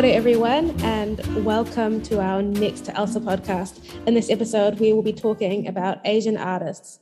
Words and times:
Kia 0.00 0.14
everyone, 0.14 0.74
and 0.80 1.44
welcome 1.44 2.00
to 2.00 2.22
our 2.22 2.40
Next 2.40 2.86
to 2.86 2.96
Elsa 2.96 3.20
podcast. 3.20 3.84
In 4.06 4.14
this 4.14 4.30
episode, 4.30 4.80
we 4.80 4.94
will 4.94 5.02
be 5.02 5.12
talking 5.12 5.68
about 5.68 5.98
Asian 6.06 6.38
artists. 6.38 7.00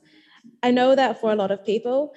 I 0.63 0.71
know 0.71 0.95
that 0.97 1.21
for 1.21 1.31
a 1.31 1.35
lot 1.35 1.49
of 1.49 1.65
people, 1.65 2.13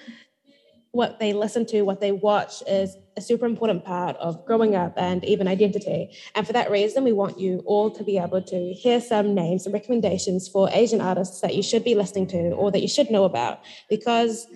what 0.90 1.20
they 1.20 1.34
listen 1.34 1.66
to, 1.66 1.82
what 1.82 2.00
they 2.00 2.10
watch 2.10 2.64
is 2.66 2.96
a 3.16 3.20
super 3.20 3.46
important 3.46 3.84
part 3.84 4.16
of 4.16 4.44
growing 4.44 4.74
up 4.74 4.94
and 4.96 5.24
even 5.24 5.46
identity. 5.46 6.16
And 6.34 6.44
for 6.44 6.52
that 6.52 6.68
reason, 6.68 7.04
we 7.04 7.12
want 7.12 7.38
you 7.38 7.62
all 7.64 7.88
to 7.92 8.02
be 8.02 8.18
able 8.18 8.42
to 8.42 8.72
hear 8.72 9.00
some 9.00 9.36
names 9.36 9.66
and 9.66 9.72
recommendations 9.72 10.48
for 10.48 10.68
Asian 10.72 11.00
artists 11.00 11.42
that 11.42 11.54
you 11.54 11.62
should 11.62 11.84
be 11.84 11.94
listening 11.94 12.26
to 12.28 12.50
or 12.54 12.72
that 12.72 12.82
you 12.82 12.88
should 12.88 13.08
know 13.08 13.22
about 13.22 13.60
because 13.88 14.48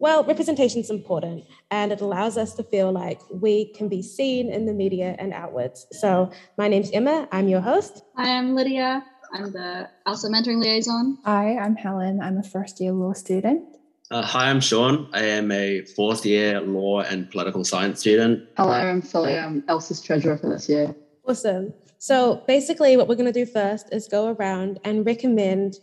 well, 0.00 0.24
representation 0.24 0.80
is 0.80 0.90
important 0.90 1.44
and 1.74 1.90
it 1.90 2.00
allows 2.00 2.36
us 2.36 2.54
to 2.54 2.62
feel 2.62 2.92
like 2.92 3.20
we 3.30 3.72
can 3.72 3.88
be 3.88 4.00
seen 4.00 4.48
in 4.48 4.64
the 4.64 4.72
media 4.72 5.16
and 5.18 5.32
outwards. 5.32 5.88
So, 5.90 6.30
my 6.56 6.68
name's 6.68 6.90
Emma, 6.92 7.28
I'm 7.32 7.48
your 7.48 7.60
host. 7.60 8.02
Hi, 8.16 8.38
I'm 8.38 8.54
Lydia. 8.54 9.04
I'm 9.32 9.50
the 9.50 9.90
Elsa 10.06 10.28
Mentoring 10.28 10.62
Liaison. 10.62 11.18
Hi, 11.24 11.58
I'm 11.58 11.74
Helen. 11.74 12.20
I'm 12.20 12.38
a 12.38 12.44
first 12.44 12.80
year 12.80 12.92
law 12.92 13.12
student. 13.12 13.64
Uh, 14.12 14.22
hi, 14.22 14.50
I'm 14.50 14.60
Sean. 14.60 15.08
I 15.12 15.24
am 15.24 15.50
a 15.50 15.80
fourth 15.96 16.24
year 16.24 16.60
law 16.60 17.00
and 17.00 17.28
political 17.28 17.64
science 17.64 17.98
student. 17.98 18.48
Hello, 18.56 18.70
I'm 18.70 19.02
Philly. 19.02 19.36
I'm 19.36 19.64
Elsa's 19.66 20.00
treasurer 20.00 20.38
for 20.38 20.50
this 20.50 20.68
year. 20.68 20.94
Awesome. 21.26 21.74
So, 21.98 22.44
basically, 22.46 22.96
what 22.96 23.08
we're 23.08 23.16
going 23.16 23.32
to 23.32 23.44
do 23.44 23.46
first 23.46 23.92
is 23.92 24.06
go 24.06 24.28
around 24.28 24.78
and 24.84 25.04
recommend 25.04 25.78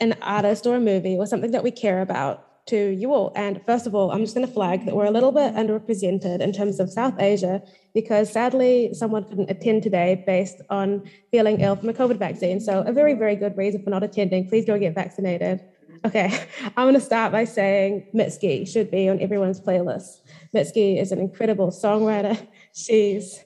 an 0.00 0.16
artist 0.22 0.66
or 0.66 0.74
a 0.74 0.80
movie 0.80 1.16
or 1.16 1.26
something 1.26 1.52
that 1.52 1.62
we 1.62 1.70
care 1.70 2.02
about 2.02 2.43
to 2.66 2.90
you 2.90 3.12
all. 3.12 3.32
And 3.36 3.60
first 3.66 3.86
of 3.86 3.94
all, 3.94 4.10
I'm 4.10 4.20
just 4.20 4.34
going 4.34 4.46
to 4.46 4.52
flag 4.52 4.86
that 4.86 4.96
we're 4.96 5.04
a 5.04 5.10
little 5.10 5.32
bit 5.32 5.54
underrepresented 5.54 6.40
in 6.40 6.52
terms 6.52 6.80
of 6.80 6.90
South 6.90 7.14
Asia 7.20 7.62
because 7.92 8.32
sadly 8.32 8.94
someone 8.94 9.24
couldn't 9.24 9.50
attend 9.50 9.82
today 9.82 10.22
based 10.26 10.60
on 10.70 11.02
feeling 11.30 11.60
ill 11.60 11.76
from 11.76 11.90
a 11.90 11.92
COVID 11.92 12.18
vaccine. 12.18 12.60
So, 12.60 12.80
a 12.80 12.92
very, 12.92 13.14
very 13.14 13.36
good 13.36 13.56
reason 13.56 13.82
for 13.82 13.90
not 13.90 14.02
attending. 14.02 14.48
Please 14.48 14.64
go 14.64 14.78
get 14.78 14.94
vaccinated. 14.94 15.60
Okay, 16.04 16.46
I'm 16.76 16.84
going 16.84 16.94
to 16.94 17.00
start 17.00 17.32
by 17.32 17.44
saying 17.44 18.06
Mitski 18.14 18.68
should 18.68 18.90
be 18.90 19.08
on 19.08 19.20
everyone's 19.20 19.60
playlist. 19.60 20.20
Mitski 20.54 21.00
is 21.00 21.12
an 21.12 21.18
incredible 21.18 21.68
songwriter. 21.68 22.46
She's 22.74 23.44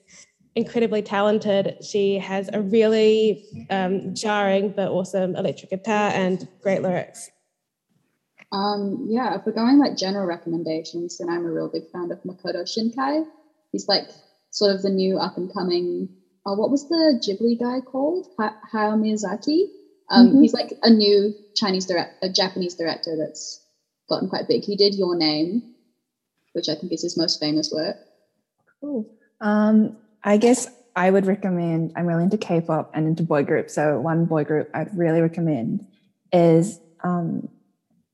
incredibly 0.54 1.02
talented. 1.02 1.76
She 1.84 2.18
has 2.18 2.50
a 2.52 2.60
really 2.60 3.44
um, 3.70 4.14
jarring 4.14 4.72
but 4.74 4.90
awesome 4.90 5.36
electric 5.36 5.70
guitar 5.70 6.10
and 6.12 6.48
great 6.62 6.82
lyrics. 6.82 7.30
Um, 8.50 9.06
yeah, 9.10 9.36
if 9.36 9.42
we're 9.44 9.52
going 9.52 9.78
like 9.78 9.96
general 9.96 10.26
recommendations, 10.26 11.18
then 11.18 11.28
I'm 11.28 11.44
a 11.44 11.52
real 11.52 11.68
big 11.68 11.90
fan 11.90 12.10
of 12.10 12.22
Makoto 12.22 12.62
Shinkai. 12.62 13.26
He's 13.72 13.88
like 13.88 14.08
sort 14.50 14.74
of 14.74 14.82
the 14.82 14.90
new 14.90 15.18
up 15.18 15.36
and 15.36 15.52
coming. 15.52 16.08
Uh, 16.46 16.54
what 16.54 16.70
was 16.70 16.88
the 16.88 17.20
Ghibli 17.22 17.58
guy 17.58 17.80
called? 17.80 18.26
Ha- 18.38 18.56
Hayao 18.72 18.98
Miyazaki. 18.98 19.66
Um, 20.10 20.28
mm-hmm. 20.28 20.42
He's 20.42 20.54
like 20.54 20.72
a 20.82 20.90
new 20.90 21.34
Chinese 21.54 21.86
direct, 21.86 22.24
a 22.24 22.30
Japanese 22.30 22.74
director 22.74 23.16
that's 23.18 23.62
gotten 24.08 24.28
quite 24.28 24.48
big. 24.48 24.64
He 24.64 24.76
did 24.76 24.94
Your 24.94 25.16
Name, 25.16 25.74
which 26.54 26.70
I 26.70 26.74
think 26.74 26.92
is 26.92 27.02
his 27.02 27.18
most 27.18 27.40
famous 27.40 27.70
work. 27.70 27.96
Cool. 28.80 29.10
Um, 29.40 29.98
I 30.24 30.38
guess 30.38 30.68
I 30.96 31.10
would 31.10 31.26
recommend. 31.26 31.92
I'm 31.96 32.06
really 32.06 32.24
into 32.24 32.38
K-pop 32.38 32.92
and 32.94 33.06
into 33.06 33.22
boy 33.22 33.44
groups. 33.44 33.74
So 33.74 34.00
one 34.00 34.24
boy 34.24 34.44
group 34.44 34.70
I'd 34.72 34.96
really 34.96 35.20
recommend 35.20 35.86
is 36.32 36.80
um, 37.04 37.48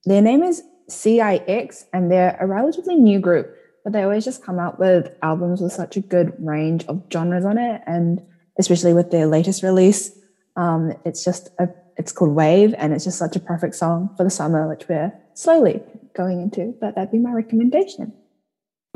their 0.06 0.22
name 0.22 0.42
is 0.42 0.62
CIX, 0.88 1.86
and 1.92 2.10
they're 2.10 2.36
a 2.40 2.46
relatively 2.46 2.96
new 2.96 3.18
group, 3.18 3.54
but 3.82 3.92
they 3.92 4.02
always 4.02 4.24
just 4.24 4.44
come 4.44 4.58
out 4.58 4.78
with 4.78 5.10
albums 5.22 5.60
with 5.60 5.72
such 5.72 5.96
a 5.96 6.00
good 6.00 6.32
range 6.38 6.84
of 6.86 7.02
genres 7.12 7.44
on 7.44 7.58
it. 7.58 7.82
And 7.86 8.22
especially 8.58 8.92
with 8.92 9.10
their 9.10 9.26
latest 9.26 9.62
release, 9.62 10.16
um, 10.56 10.92
it's 11.04 11.24
just 11.24 11.48
a 11.58 11.68
it's 11.96 12.10
called 12.10 12.34
Wave, 12.34 12.74
and 12.76 12.92
it's 12.92 13.04
just 13.04 13.18
such 13.18 13.36
a 13.36 13.40
perfect 13.40 13.76
song 13.76 14.12
for 14.16 14.24
the 14.24 14.30
summer, 14.30 14.68
which 14.68 14.88
we're 14.88 15.12
slowly 15.34 15.80
going 16.16 16.40
into. 16.40 16.74
But 16.80 16.96
that'd 16.96 17.12
be 17.12 17.18
my 17.18 17.32
recommendation. 17.32 18.12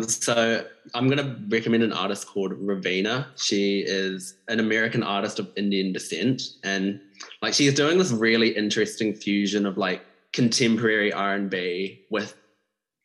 So 0.06 0.64
I'm 0.94 1.08
going 1.08 1.18
to 1.18 1.36
recommend 1.48 1.82
an 1.82 1.92
artist 1.92 2.28
called 2.28 2.52
Raveena. 2.52 3.26
She 3.36 3.80
is 3.80 4.36
an 4.46 4.60
American 4.60 5.02
artist 5.02 5.40
of 5.40 5.50
Indian 5.56 5.92
descent, 5.92 6.42
and 6.64 7.00
like 7.42 7.54
she's 7.54 7.74
doing 7.74 7.98
this 7.98 8.10
really 8.10 8.50
interesting 8.50 9.14
fusion 9.14 9.66
of 9.66 9.76
like 9.78 10.02
contemporary 10.38 11.12
R&B 11.12 12.06
with 12.10 12.36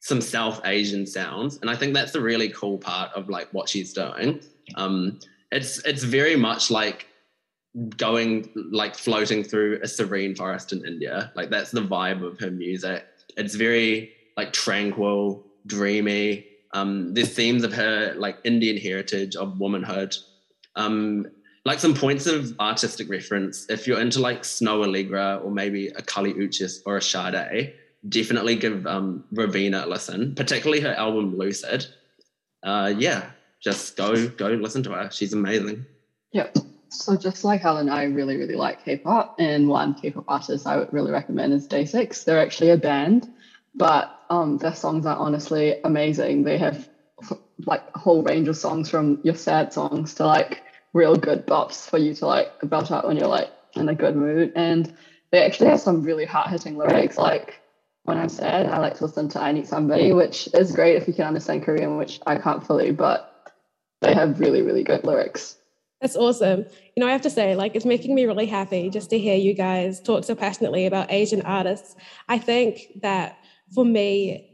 some 0.01 0.21
South 0.21 0.61
Asian 0.66 1.07
sounds. 1.07 1.57
And 1.61 1.67
I 1.67 1.75
think 1.75 1.95
that's 1.95 2.11
the 2.11 2.21
really 2.21 2.49
cool 2.49 2.77
part 2.77 3.11
of 3.16 3.27
like 3.27 3.51
what 3.51 3.67
she's 3.67 3.91
doing. 3.91 4.39
Um, 4.75 5.17
it's 5.51 5.79
it's 5.83 6.03
very 6.03 6.35
much 6.35 6.69
like 6.69 7.07
going 7.97 8.51
like 8.72 8.93
floating 8.93 9.43
through 9.43 9.79
a 9.81 9.88
serene 9.88 10.35
forest 10.35 10.73
in 10.73 10.85
India. 10.85 11.31
Like 11.35 11.49
that's 11.49 11.72
the 11.72 11.81
vibe 11.81 12.23
of 12.23 12.39
her 12.39 12.51
music. 12.51 13.03
It's 13.35 13.55
very 13.55 14.13
like 14.38 14.53
tranquil, 14.53 15.43
dreamy. 15.66 16.45
Um, 16.75 17.16
there's 17.16 17.33
themes 17.33 17.63
of 17.63 17.73
her 17.73 18.13
like 18.16 18.38
Indian 18.43 18.77
heritage 18.77 19.35
of 19.35 19.59
womanhood. 19.59 20.16
Um, 20.75 21.25
like 21.66 21.79
some 21.79 21.94
points 21.94 22.28
of 22.28 22.59
artistic 22.59 23.09
reference. 23.09 23.69
If 23.69 23.88
you're 23.88 24.00
into 24.00 24.19
like 24.19 24.44
Snoh 24.44 24.85
Aalegra 24.85 25.44
or 25.44 25.51
maybe 25.51 25.88
a 25.88 26.01
Kali 26.01 26.34
Uchis 26.34 26.81
or 26.85 26.97
a 26.97 27.01
Sade, 27.01 27.74
definitely 28.09 28.56
give 28.56 28.85
um, 28.85 29.24
Raveena 29.34 29.85
a 29.85 29.88
listen, 29.88 30.35
particularly 30.35 30.81
her 30.81 30.94
album 30.94 31.38
Lucid. 31.38 31.85
Uh, 32.63 32.94
yeah, 32.97 33.29
just 33.62 33.96
go 33.96 34.28
go 34.28 34.50
listen 34.50 34.84
to 34.84 34.91
her. 34.91 35.09
She's 35.12 35.34
amazing. 35.34 35.85
Yep. 36.34 36.57
So 36.90 37.18
just 37.18 37.44
like 37.44 37.62
Helen, 37.62 37.90
I 37.90 38.03
really 38.03 38.38
really 38.38 38.56
like 38.56 38.84
K-pop, 38.85 39.35
and 39.40 39.68
one 39.68 39.96
K-pop 39.96 40.25
artist 40.28 40.68
I 40.68 40.78
would 40.78 40.94
really 40.94 41.12
recommend 41.12 41.53
is 41.53 41.68
Day 41.68 41.85
Six. 41.85 42.23
They're 42.23 42.40
actually 42.40 42.69
a 42.69 42.78
band, 42.78 43.31
but 43.73 44.19
um, 44.29 44.57
their 44.57 44.75
songs 44.75 45.06
are 45.06 45.18
honestly 45.18 45.79
amazing. 45.84 46.44
They 46.44 46.57
have 46.57 46.90
like 47.66 47.84
a 47.96 48.00
whole 48.00 48.23
range 48.23 48.47
of 48.47 48.57
songs 48.57 48.90
from 48.90 49.19
your 49.23 49.35
sad 49.35 49.72
songs 49.72 50.16
to 50.16 50.25
like 50.25 50.62
real 50.93 51.15
good 51.15 51.45
bops 51.45 51.89
for 51.89 51.97
you 51.97 52.13
to 52.15 52.27
like 52.27 52.51
belt 52.63 52.91
out 52.91 53.07
when 53.07 53.17
you're 53.17 53.27
like 53.27 53.51
in 53.75 53.89
a 53.89 53.95
good 53.95 54.15
mood. 54.15 54.51
And 54.55 54.93
they 55.31 55.43
actually 55.43 55.69
have 55.69 55.81
some 55.81 56.03
really 56.03 56.25
hard 56.25 56.49
hitting 56.49 56.77
lyrics. 56.77 57.17
Like 57.17 57.59
when 58.03 58.17
I'm 58.17 58.29
sad, 58.29 58.67
I 58.67 58.77
like 58.77 58.95
to 58.97 59.05
listen 59.05 59.29
to 59.29 59.41
I 59.41 59.51
Need 59.51 59.67
Somebody, 59.67 60.13
which 60.13 60.47
is 60.53 60.71
great 60.75 60.95
if 60.95 61.07
you 61.07 61.13
can 61.13 61.25
understand 61.25 61.63
Korean, 61.63 61.97
which 61.97 62.19
I 62.25 62.37
can't 62.37 62.65
fully, 62.65 62.91
but 62.91 63.51
they 64.01 64.13
have 64.13 64.39
really, 64.39 64.61
really 64.61 64.83
good 64.83 65.03
lyrics. 65.03 65.57
That's 66.01 66.17
awesome. 66.17 66.65
You 66.95 67.01
know, 67.01 67.07
I 67.07 67.13
have 67.13 67.21
to 67.21 67.29
say, 67.29 67.55
like, 67.55 67.75
it's 67.75 67.85
making 67.85 68.13
me 68.13 68.25
really 68.25 68.45
happy 68.45 68.89
just 68.89 69.09
to 69.11 69.17
hear 69.17 69.37
you 69.37 69.53
guys 69.53 70.01
talk 70.01 70.25
so 70.25 70.35
passionately 70.35 70.85
about 70.85 71.09
Asian 71.09 71.41
artists. 71.43 71.95
I 72.27 72.39
think 72.39 72.81
that 73.01 73.37
for 73.73 73.85
me, 73.85 74.53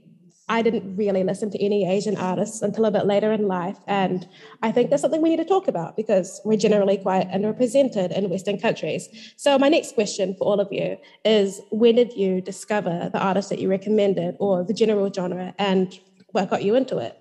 I 0.50 0.64
didn't 0.64 0.98
really 0.98 1.24
listen 1.24 1.52
to 1.52 1.64
any 1.64 1.88
Asian 1.88 2.18
artists 2.18 2.64
until 2.64 2.86
a 2.86 2.92
bit 2.92 3.06
later 3.06 3.32
in 3.32 3.48
life. 3.48 3.78
And 3.86 4.28
I 4.64 4.72
think 4.72 4.90
that's 4.90 5.04
something 5.04 5.22
we 5.22 5.30
need 5.30 5.38
to 5.38 5.46
talk 5.46 5.68
about 5.68 5.96
because 5.96 6.42
we're 6.44 6.58
generally 6.58 6.98
quite 6.98 7.30
underrepresented 7.30 8.12
in 8.12 8.30
Western 8.30 8.58
countries. 8.58 9.08
So, 9.38 9.60
my 9.60 9.70
next 9.70 9.94
question 9.94 10.36
for 10.36 10.46
all 10.46 10.60
of 10.60 10.68
you 10.72 10.98
is 11.24 11.62
when 11.72 11.96
did 11.96 12.14
you 12.14 12.42
discover 12.42 13.10
the 13.14 13.20
artist 13.20 13.50
that 13.50 13.60
you 13.60 13.70
recommended 13.70 14.38
or 14.40 14.64
the 14.64 14.74
general 14.74 15.14
genre 15.14 15.54
and 15.60 15.98
what 16.32 16.50
got 16.50 16.64
you 16.64 16.76
into 16.76 16.98
it? 16.98 17.18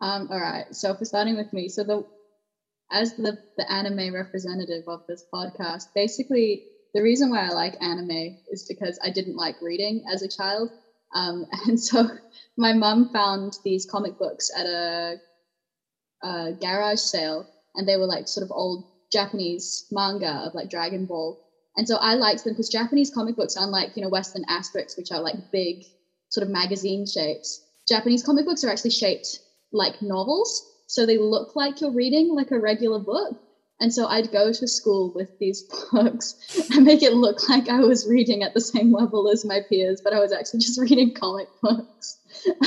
Um, 0.00 0.28
all 0.30 0.40
right. 0.40 0.64
So, 0.74 0.94
for 0.94 1.04
starting 1.04 1.36
with 1.36 1.52
me, 1.52 1.68
so 1.68 1.84
the 1.84 2.06
as 2.90 3.14
the, 3.16 3.38
the 3.56 3.70
anime 3.70 4.14
representative 4.14 4.84
of 4.88 5.02
this 5.06 5.24
podcast, 5.32 5.88
basically 5.94 6.64
the 6.94 7.02
reason 7.02 7.28
why 7.28 7.46
I 7.46 7.48
like 7.48 7.74
anime 7.82 8.38
is 8.50 8.66
because 8.68 8.98
I 9.02 9.10
didn't 9.10 9.36
like 9.36 9.60
reading 9.60 10.04
as 10.10 10.22
a 10.22 10.28
child. 10.28 10.70
Um, 11.14 11.46
and 11.66 11.78
so 11.80 12.08
my 12.56 12.72
mum 12.72 13.10
found 13.12 13.58
these 13.64 13.86
comic 13.86 14.18
books 14.18 14.50
at 14.56 14.66
a, 14.66 15.16
a, 16.22 16.52
garage 16.60 17.00
sale, 17.00 17.46
and 17.74 17.88
they 17.88 17.96
were 17.96 18.06
like 18.06 18.28
sort 18.28 18.44
of 18.44 18.52
old 18.52 18.84
Japanese 19.12 19.86
manga 19.90 20.42
of 20.46 20.54
like 20.54 20.70
Dragon 20.70 21.06
Ball. 21.06 21.40
And 21.76 21.88
so 21.88 21.96
I 21.96 22.14
liked 22.14 22.44
them 22.44 22.52
because 22.52 22.68
Japanese 22.68 23.10
comic 23.10 23.36
books, 23.36 23.56
unlike 23.56 23.96
you 23.96 24.02
know 24.02 24.08
Western 24.08 24.44
Asterix, 24.44 24.96
which 24.96 25.10
are 25.10 25.20
like 25.20 25.50
big 25.50 25.84
sort 26.28 26.46
of 26.46 26.52
magazine 26.52 27.06
shapes, 27.06 27.64
Japanese 27.88 28.22
comic 28.22 28.44
books 28.44 28.64
are 28.64 28.70
actually 28.70 28.90
shaped 28.90 29.40
like 29.72 30.00
novels, 30.00 30.62
so 30.86 31.04
they 31.04 31.18
look 31.18 31.56
like 31.56 31.80
you're 31.80 31.90
reading 31.90 32.34
like 32.34 32.50
a 32.50 32.58
regular 32.58 32.98
book. 32.98 33.40
And 33.84 33.92
so 33.92 34.06
I'd 34.06 34.32
go 34.32 34.50
to 34.50 34.66
school 34.66 35.12
with 35.14 35.38
these 35.38 35.60
books 35.92 36.36
and 36.74 36.86
make 36.86 37.02
it 37.02 37.12
look 37.12 37.50
like 37.50 37.68
I 37.68 37.80
was 37.80 38.08
reading 38.08 38.42
at 38.42 38.54
the 38.54 38.60
same 38.62 38.90
level 38.90 39.28
as 39.28 39.44
my 39.44 39.60
peers, 39.68 40.00
but 40.02 40.14
I 40.14 40.20
was 40.20 40.32
actually 40.32 40.60
just 40.60 40.80
reading 40.80 41.12
comic 41.12 41.48
books. 41.60 42.18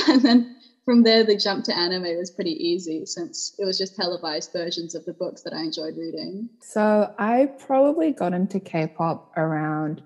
And 0.06 0.22
then 0.22 0.56
from 0.84 1.02
there, 1.02 1.24
the 1.24 1.36
jump 1.36 1.64
to 1.64 1.76
anime 1.76 2.16
was 2.16 2.30
pretty 2.30 2.52
easy 2.52 3.04
since 3.04 3.52
it 3.58 3.64
was 3.64 3.76
just 3.76 3.96
televised 3.96 4.52
versions 4.52 4.94
of 4.94 5.04
the 5.06 5.12
books 5.12 5.42
that 5.42 5.52
I 5.52 5.58
enjoyed 5.58 5.96
reading. 5.96 6.50
So 6.60 7.12
I 7.18 7.46
probably 7.66 8.12
got 8.12 8.32
into 8.32 8.60
K 8.60 8.86
pop 8.86 9.32
around 9.36 10.02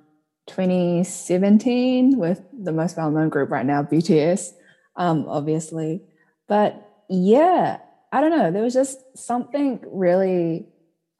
2017 0.47 2.19
with 2.19 2.41
the 2.59 2.73
most 2.73 2.97
well 2.97 3.11
known 3.11 3.29
group 3.29 3.51
right 3.51 3.67
now, 3.67 3.83
BTS, 3.83 4.53
um, 4.97 5.27
obviously. 5.29 6.05
But 6.49 6.89
yeah, 7.11 7.81
I 8.13 8.23
don't 8.23 8.31
know, 8.31 8.51
there 8.51 8.63
was 8.63 8.73
just 8.73 8.99
something 9.15 9.79
really 9.87 10.72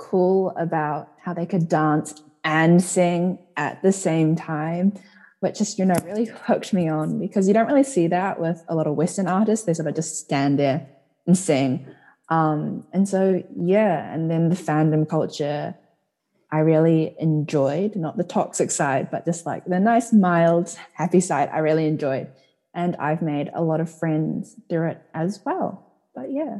cool 0.03 0.53
about 0.57 1.09
how 1.23 1.33
they 1.33 1.47
could 1.47 1.69
dance 1.69 2.21
and 2.45 2.83
sing 2.83 3.39
at 3.57 3.81
the 3.83 3.93
same 3.93 4.35
time, 4.35 4.93
which 5.41 5.59
just, 5.59 5.79
you 5.79 5.85
know, 5.85 5.97
really 6.05 6.25
hooked 6.47 6.73
me 6.73 6.89
on 6.89 7.19
because 7.19 7.47
you 7.47 7.55
don't 7.55 7.69
really 7.69 7.85
see 7.85 8.09
that 8.09 8.41
with 8.41 8.63
a 8.69 8.75
lot 8.75 8.87
of 8.87 8.97
Western 8.97 9.29
artists. 9.29 9.65
They 9.65 9.75
sort 9.75 9.89
of 9.89 9.95
just 9.95 10.19
stand 10.19 10.59
there 10.59 10.89
and 11.27 11.39
sing. 11.39 11.87
Um, 12.29 12.85
and 12.93 13.09
so, 13.09 13.43
yeah, 13.57 14.13
and 14.13 14.31
then 14.31 14.49
the 14.49 14.57
fandom 14.57 15.09
culture, 15.09 15.75
I 16.51 16.59
really 16.61 17.15
enjoyed, 17.19 17.95
not 17.95 18.17
the 18.17 18.25
toxic 18.25 18.71
side, 18.71 19.11
but 19.11 19.25
just 19.25 19.47
like 19.47 19.65
the 19.67 19.79
nice, 19.79 20.13
mild, 20.13 20.77
happy 20.95 21.21
side, 21.21 21.49
I 21.53 21.59
really 21.59 21.87
enjoyed. 21.87 22.29
And 22.75 22.97
I've 22.97 23.23
made 23.23 23.51
a 23.55 23.63
lot 23.63 23.81
of 23.81 23.95
friends 23.95 24.57
through 24.69 24.91
it 24.91 25.03
as 25.15 25.41
well. 25.45 25.93
But 26.15 26.33
yeah. 26.33 26.59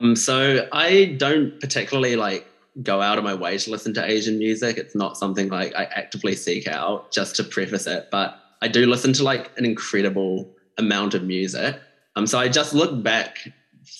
Um, 0.00 0.16
so 0.16 0.68
I 0.72 1.16
don't 1.16 1.58
particularly 1.60 2.16
like 2.16 2.46
go 2.82 3.02
out 3.02 3.18
of 3.18 3.24
my 3.24 3.34
way 3.34 3.58
to 3.58 3.70
listen 3.70 3.92
to 3.94 4.04
Asian 4.04 4.38
music. 4.38 4.78
It's 4.78 4.94
not 4.94 5.18
something 5.18 5.48
like 5.48 5.74
I 5.74 5.84
actively 5.84 6.34
seek 6.34 6.66
out 6.66 7.12
just 7.12 7.36
to 7.36 7.44
preface 7.44 7.86
it, 7.86 8.08
but 8.10 8.38
I 8.62 8.68
do 8.68 8.86
listen 8.86 9.12
to 9.14 9.24
like 9.24 9.50
an 9.58 9.64
incredible 9.64 10.48
amount 10.78 11.14
of 11.14 11.24
music. 11.24 11.78
Um, 12.16 12.26
so 12.26 12.38
I 12.38 12.48
just 12.48 12.72
look 12.72 13.02
back 13.02 13.38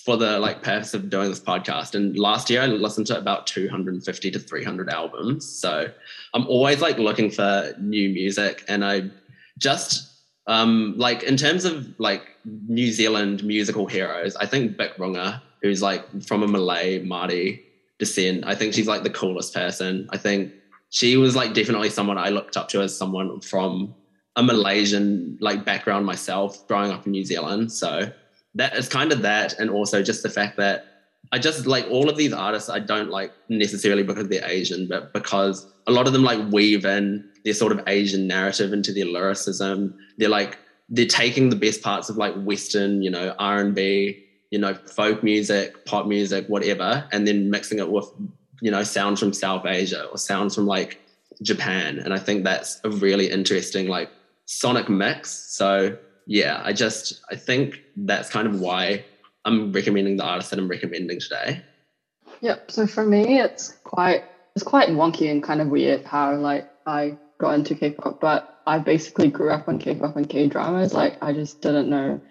for 0.05 0.17
the 0.17 0.39
like 0.39 0.63
purpose 0.63 0.93
of 0.93 1.09
doing 1.09 1.29
this 1.29 1.39
podcast, 1.39 1.93
and 1.93 2.17
last 2.17 2.49
year 2.49 2.61
I 2.61 2.67
listened 2.67 3.07
to 3.07 3.17
about 3.17 3.45
250 3.47 4.31
to 4.31 4.39
300 4.39 4.89
albums. 4.89 5.47
So 5.47 5.89
I'm 6.33 6.47
always 6.47 6.81
like 6.81 6.97
looking 6.97 7.29
for 7.29 7.73
new 7.79 8.09
music, 8.09 8.63
and 8.67 8.83
I 8.83 9.11
just 9.59 10.09
um 10.47 10.95
like 10.97 11.23
in 11.23 11.37
terms 11.37 11.63
of 11.63 11.87
like 11.99 12.23
New 12.67 12.91
Zealand 12.91 13.43
musical 13.43 13.85
heroes, 13.85 14.35
I 14.37 14.45
think 14.45 14.77
Bic 14.77 14.97
Runga, 14.97 15.41
who's 15.61 15.81
like 15.81 16.23
from 16.23 16.43
a 16.43 16.47
Malay 16.47 17.03
Māori 17.05 17.61
descent. 17.99 18.43
I 18.45 18.55
think 18.55 18.73
she's 18.73 18.87
like 18.87 19.03
the 19.03 19.09
coolest 19.09 19.53
person. 19.53 20.07
I 20.11 20.17
think 20.17 20.53
she 20.89 21.17
was 21.17 21.35
like 21.35 21.53
definitely 21.53 21.89
someone 21.89 22.17
I 22.17 22.29
looked 22.29 22.57
up 22.57 22.69
to 22.69 22.81
as 22.81 22.97
someone 22.97 23.41
from 23.41 23.95
a 24.35 24.43
Malaysian 24.43 25.37
like 25.39 25.65
background 25.65 26.05
myself, 26.05 26.67
growing 26.67 26.91
up 26.91 27.05
in 27.05 27.11
New 27.11 27.25
Zealand. 27.25 27.71
So 27.71 28.11
that 28.55 28.75
is 28.75 28.87
kind 28.87 29.11
of 29.11 29.21
that, 29.23 29.59
and 29.59 29.69
also 29.69 30.01
just 30.03 30.23
the 30.23 30.29
fact 30.29 30.57
that 30.57 30.85
I 31.31 31.39
just 31.39 31.65
like 31.65 31.87
all 31.89 32.09
of 32.09 32.17
these 32.17 32.33
artists. 32.33 32.69
I 32.69 32.79
don't 32.79 33.09
like 33.09 33.31
necessarily 33.49 34.03
because 34.03 34.27
they're 34.27 34.45
Asian, 34.45 34.87
but 34.87 35.13
because 35.13 35.65
a 35.87 35.91
lot 35.91 36.07
of 36.07 36.13
them 36.13 36.23
like 36.23 36.51
weave 36.51 36.85
in 36.85 37.27
their 37.43 37.53
sort 37.53 37.71
of 37.71 37.81
Asian 37.87 38.27
narrative 38.27 38.73
into 38.73 38.93
their 38.93 39.05
lyricism. 39.05 39.97
They're 40.17 40.29
like 40.29 40.57
they're 40.89 41.05
taking 41.05 41.49
the 41.49 41.55
best 41.55 41.81
parts 41.81 42.09
of 42.09 42.17
like 42.17 42.35
Western, 42.35 43.01
you 43.01 43.09
know, 43.09 43.35
R 43.39 43.59
and 43.59 43.73
B, 43.73 44.22
you 44.53 44.59
know, 44.59 44.75
folk 44.75 45.23
music, 45.23 45.83
pop 45.83 46.05
music, 46.05 46.45
whatever, 46.45 47.09
and 47.11 47.27
then 47.27 47.49
mixing 47.49 47.79
it 47.79 47.89
with, 47.89 48.07
you 48.61 48.69
know, 48.69 48.83
sounds 48.83 49.19
from 49.19 49.33
South 49.33 49.65
Asia 49.65 50.05
or 50.05 50.17
sounds 50.19 50.53
from 50.53 50.67
like 50.67 51.01
Japan. 51.41 51.97
And 51.97 52.13
I 52.13 52.19
think 52.19 52.43
that's 52.43 52.79
a 52.83 52.91
really 52.91 53.31
interesting 53.31 53.87
like 53.87 54.11
sonic 54.45 54.89
mix. 54.89 55.31
So 55.31 55.97
yeah, 56.27 56.61
I 56.63 56.71
just 56.71 57.19
I 57.31 57.35
think 57.35 57.81
that's 57.97 58.29
kind 58.29 58.45
of 58.45 58.59
why 58.59 59.03
I'm 59.43 59.71
recommending 59.71 60.17
the 60.17 60.23
artist 60.23 60.51
that 60.51 60.59
I'm 60.59 60.67
recommending 60.67 61.19
today. 61.19 61.63
Yep. 62.41 62.69
So 62.69 62.85
for 62.85 63.03
me, 63.03 63.39
it's 63.39 63.75
quite 63.83 64.23
it's 64.55 64.63
quite 64.63 64.89
wonky 64.89 65.31
and 65.31 65.41
kind 65.41 65.61
of 65.61 65.69
weird 65.69 66.05
how 66.05 66.35
like 66.35 66.69
I 66.85 67.17
got 67.39 67.55
into 67.55 67.73
K-pop, 67.73 68.21
but 68.21 68.61
I 68.67 68.77
basically 68.77 69.29
grew 69.29 69.49
up 69.49 69.67
on 69.67 69.79
K-pop 69.79 70.15
and 70.15 70.29
K-dramas. 70.29 70.93
Like 70.93 71.17
I 71.23 71.33
just 71.33 71.59
didn't 71.63 71.89
know 71.89 72.21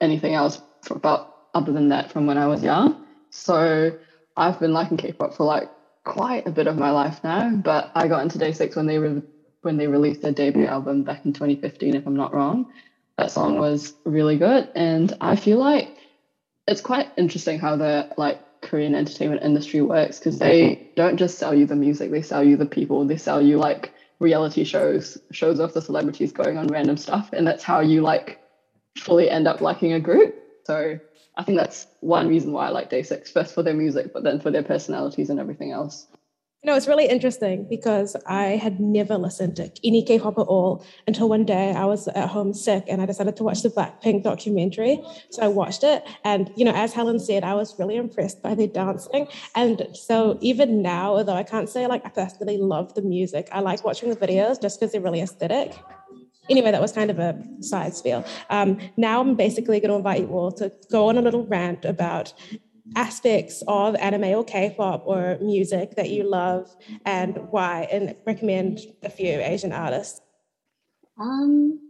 anything 0.00 0.32
else 0.32 0.62
about 0.90 1.31
other 1.54 1.72
than 1.72 1.88
that 1.88 2.10
from 2.12 2.26
when 2.26 2.38
I 2.38 2.46
was 2.46 2.62
young. 2.62 2.96
So 3.30 3.92
I've 4.36 4.58
been 4.60 4.72
liking 4.72 4.96
K-pop 4.96 5.34
for 5.34 5.44
like 5.44 5.70
quite 6.04 6.46
a 6.46 6.50
bit 6.50 6.66
of 6.66 6.76
my 6.76 6.90
life 6.90 7.20
now. 7.24 7.50
But 7.50 7.90
I 7.94 8.08
got 8.08 8.22
into 8.22 8.38
Day 8.38 8.52
Six 8.52 8.76
when 8.76 8.86
they 8.86 8.98
re- 8.98 9.22
when 9.62 9.76
they 9.76 9.86
released 9.86 10.22
their 10.22 10.32
debut 10.32 10.66
album 10.66 11.04
back 11.04 11.24
in 11.24 11.32
2015, 11.32 11.94
if 11.94 12.06
I'm 12.06 12.16
not 12.16 12.34
wrong. 12.34 12.66
That 13.18 13.30
song 13.30 13.58
was 13.58 13.94
really 14.04 14.38
good, 14.38 14.68
and 14.74 15.12
I 15.20 15.36
feel 15.36 15.58
like 15.58 15.96
it's 16.66 16.80
quite 16.80 17.08
interesting 17.16 17.58
how 17.58 17.76
the 17.76 18.08
like 18.16 18.40
Korean 18.62 18.94
entertainment 18.94 19.42
industry 19.42 19.82
works 19.82 20.18
because 20.18 20.38
they 20.38 20.92
don't 20.96 21.16
just 21.18 21.38
sell 21.38 21.54
you 21.54 21.66
the 21.66 21.76
music; 21.76 22.10
they 22.10 22.22
sell 22.22 22.44
you 22.44 22.56
the 22.56 22.66
people. 22.66 23.06
They 23.06 23.16
sell 23.18 23.42
you 23.42 23.58
like 23.58 23.92
reality 24.20 24.64
shows, 24.64 25.18
shows 25.32 25.60
of 25.60 25.72
the 25.74 25.82
celebrities 25.82 26.32
going 26.32 26.58
on 26.58 26.68
random 26.68 26.96
stuff, 26.96 27.30
and 27.32 27.46
that's 27.46 27.62
how 27.62 27.80
you 27.80 28.02
like 28.02 28.38
fully 28.98 29.30
end 29.30 29.48
up 29.48 29.60
liking 29.60 29.92
a 29.92 30.00
group. 30.00 30.34
So 30.66 30.98
I 31.36 31.44
think 31.44 31.58
that's 31.58 31.86
one 32.00 32.28
reason 32.28 32.52
why 32.52 32.66
I 32.66 32.70
like 32.70 32.90
Day 32.90 33.02
Six, 33.02 33.30
first 33.30 33.54
for 33.54 33.62
their 33.62 33.74
music, 33.74 34.12
but 34.12 34.22
then 34.22 34.40
for 34.40 34.50
their 34.50 34.62
personalities 34.62 35.30
and 35.30 35.40
everything 35.40 35.72
else. 35.72 36.06
You 36.64 36.70
know, 36.70 36.76
it's 36.76 36.86
really 36.86 37.08
interesting 37.08 37.66
because 37.68 38.14
I 38.24 38.50
had 38.50 38.78
never 38.78 39.18
listened 39.18 39.56
to 39.56 39.68
any 39.82 40.04
K-pop 40.04 40.38
at 40.38 40.42
all 40.42 40.86
until 41.08 41.28
one 41.28 41.44
day 41.44 41.72
I 41.72 41.86
was 41.86 42.06
at 42.06 42.28
home 42.28 42.54
sick 42.54 42.84
and 42.86 43.02
I 43.02 43.06
decided 43.06 43.36
to 43.38 43.42
watch 43.42 43.62
the 43.62 43.68
Blackpink 43.68 44.22
documentary. 44.22 45.02
So 45.30 45.42
I 45.42 45.48
watched 45.48 45.82
it, 45.82 46.04
and 46.22 46.52
you 46.54 46.64
know, 46.64 46.72
as 46.72 46.92
Helen 46.92 47.18
said, 47.18 47.42
I 47.42 47.54
was 47.54 47.76
really 47.80 47.96
impressed 47.96 48.42
by 48.42 48.54
their 48.54 48.68
dancing. 48.68 49.26
And 49.56 49.88
so 49.94 50.38
even 50.40 50.82
now, 50.82 51.16
although 51.16 51.34
I 51.34 51.42
can't 51.42 51.68
say 51.68 51.88
like 51.88 52.06
I 52.06 52.10
personally 52.10 52.58
love 52.58 52.94
the 52.94 53.02
music, 53.02 53.48
I 53.50 53.58
like 53.58 53.84
watching 53.84 54.10
the 54.10 54.16
videos 54.16 54.62
just 54.62 54.78
because 54.78 54.92
they're 54.92 55.00
really 55.00 55.20
aesthetic 55.20 55.74
anyway, 56.48 56.70
that 56.70 56.80
was 56.80 56.92
kind 56.92 57.10
of 57.10 57.18
a 57.18 57.42
side 57.60 57.94
spiel. 57.94 58.24
Um, 58.50 58.78
now 58.96 59.20
I'm 59.20 59.34
basically 59.34 59.80
going 59.80 59.90
to 59.90 59.96
invite 59.96 60.20
you 60.20 60.28
all 60.28 60.52
to 60.52 60.72
go 60.90 61.08
on 61.08 61.18
a 61.18 61.22
little 61.22 61.46
rant 61.46 61.84
about 61.84 62.32
aspects 62.96 63.62
of 63.68 63.94
anime 63.96 64.24
or 64.24 64.44
K-pop 64.44 65.04
or 65.06 65.38
music 65.40 65.96
that 65.96 66.10
you 66.10 66.24
love 66.24 66.74
and 67.06 67.38
why, 67.50 67.88
and 67.90 68.14
recommend 68.26 68.80
a 69.02 69.10
few 69.10 69.40
Asian 69.40 69.72
artists. 69.72 70.20
Um, 71.18 71.80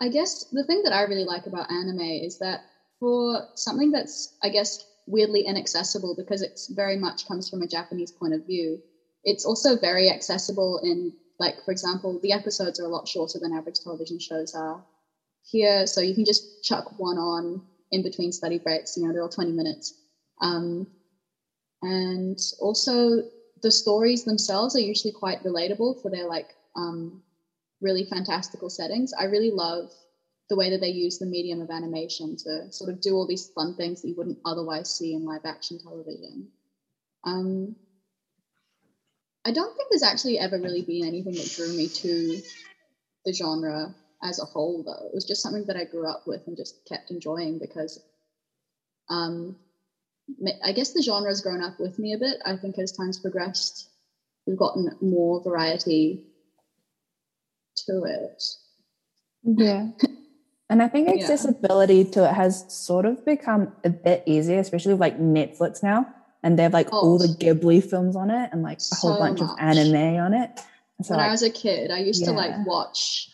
I 0.00 0.08
guess 0.08 0.46
the 0.52 0.64
thing 0.64 0.82
that 0.84 0.92
I 0.92 1.02
really 1.02 1.24
like 1.24 1.46
about 1.46 1.70
anime 1.70 2.00
is 2.00 2.38
that 2.38 2.60
for 2.98 3.48
something 3.54 3.90
that's, 3.90 4.36
I 4.42 4.48
guess, 4.48 4.84
weirdly 5.06 5.42
inaccessible 5.46 6.14
because 6.16 6.42
it 6.42 6.60
very 6.70 6.96
much 6.96 7.26
comes 7.26 7.48
from 7.48 7.62
a 7.62 7.66
Japanese 7.66 8.12
point 8.12 8.34
of 8.34 8.46
view, 8.46 8.80
it's 9.24 9.44
also 9.44 9.76
very 9.76 10.10
accessible 10.10 10.80
in 10.82 11.12
like, 11.40 11.64
for 11.64 11.72
example, 11.72 12.20
the 12.22 12.32
episodes 12.32 12.78
are 12.78 12.84
a 12.84 12.88
lot 12.88 13.08
shorter 13.08 13.38
than 13.40 13.54
average 13.54 13.80
television 13.82 14.18
shows 14.20 14.54
are 14.54 14.84
here. 15.42 15.86
So 15.86 16.02
you 16.02 16.14
can 16.14 16.26
just 16.26 16.62
chuck 16.62 16.98
one 16.98 17.16
on 17.16 17.62
in 17.90 18.02
between 18.02 18.30
study 18.30 18.58
breaks. 18.58 18.96
You 18.96 19.06
know, 19.06 19.12
they're 19.12 19.22
all 19.22 19.28
20 19.30 19.52
minutes. 19.52 19.94
Um, 20.42 20.86
and 21.82 22.38
also, 22.60 23.22
the 23.62 23.70
stories 23.70 24.24
themselves 24.24 24.76
are 24.76 24.80
usually 24.80 25.12
quite 25.12 25.42
relatable 25.42 26.00
for 26.02 26.10
their 26.10 26.26
like 26.26 26.54
um, 26.76 27.22
really 27.80 28.04
fantastical 28.04 28.68
settings. 28.68 29.12
I 29.18 29.24
really 29.24 29.50
love 29.50 29.90
the 30.50 30.56
way 30.56 30.68
that 30.70 30.80
they 30.82 30.88
use 30.88 31.18
the 31.18 31.26
medium 31.26 31.62
of 31.62 31.70
animation 31.70 32.36
to 32.44 32.70
sort 32.70 32.90
of 32.90 33.00
do 33.00 33.14
all 33.14 33.26
these 33.26 33.50
fun 33.54 33.74
things 33.76 34.02
that 34.02 34.08
you 34.08 34.14
wouldn't 34.16 34.40
otherwise 34.44 34.90
see 34.90 35.14
in 35.14 35.24
live 35.24 35.46
action 35.46 35.78
television. 35.78 36.48
Um, 37.24 37.76
I 39.44 39.52
don't 39.52 39.74
think 39.76 39.88
there's 39.90 40.02
actually 40.02 40.38
ever 40.38 40.58
really 40.58 40.82
been 40.82 41.06
anything 41.06 41.32
that 41.32 41.52
drew 41.54 41.74
me 41.74 41.88
to 41.88 42.42
the 43.24 43.32
genre 43.32 43.94
as 44.22 44.38
a 44.38 44.44
whole, 44.44 44.82
though. 44.84 45.06
It 45.06 45.14
was 45.14 45.24
just 45.24 45.42
something 45.42 45.64
that 45.66 45.76
I 45.76 45.84
grew 45.84 46.08
up 46.08 46.24
with 46.26 46.46
and 46.46 46.56
just 46.56 46.84
kept 46.86 47.10
enjoying 47.10 47.58
because 47.58 48.02
um, 49.08 49.56
I 50.64 50.72
guess 50.72 50.92
the 50.92 51.02
genre 51.02 51.30
has 51.30 51.40
grown 51.40 51.62
up 51.62 51.80
with 51.80 51.98
me 51.98 52.12
a 52.12 52.18
bit. 52.18 52.36
I 52.44 52.56
think 52.56 52.78
as 52.78 52.92
time's 52.92 53.18
progressed, 53.18 53.88
we've 54.46 54.58
gotten 54.58 54.96
more 55.00 55.42
variety 55.42 56.26
to 57.86 58.04
it. 58.04 58.42
Yeah. 59.42 59.88
And 60.68 60.82
I 60.82 60.88
think 60.88 61.08
accessibility 61.08 61.96
yeah. 62.02 62.10
to 62.12 62.30
it 62.30 62.34
has 62.34 62.72
sort 62.72 63.06
of 63.06 63.24
become 63.24 63.72
a 63.84 63.90
bit 63.90 64.22
easier, 64.26 64.58
especially 64.58 64.92
with 64.92 65.00
like 65.00 65.18
Netflix 65.18 65.82
now 65.82 66.14
and 66.42 66.58
they 66.58 66.62
have 66.62 66.72
like 66.72 66.88
oh, 66.92 66.98
all 66.98 67.18
the 67.18 67.28
Ghibli 67.28 67.82
films 67.82 68.16
on 68.16 68.30
it 68.30 68.50
and 68.52 68.62
like 68.62 68.78
a 68.92 68.94
whole 68.96 69.18
bunch 69.18 69.40
much. 69.40 69.50
of 69.50 69.56
anime 69.58 70.16
on 70.20 70.34
it. 70.34 70.60
So, 71.02 71.14
when 71.14 71.18
like, 71.18 71.28
I 71.28 71.30
was 71.30 71.42
a 71.42 71.50
kid, 71.50 71.90
I 71.90 71.98
used 71.98 72.22
yeah. 72.22 72.28
to 72.28 72.32
like 72.32 72.66
watch 72.66 73.30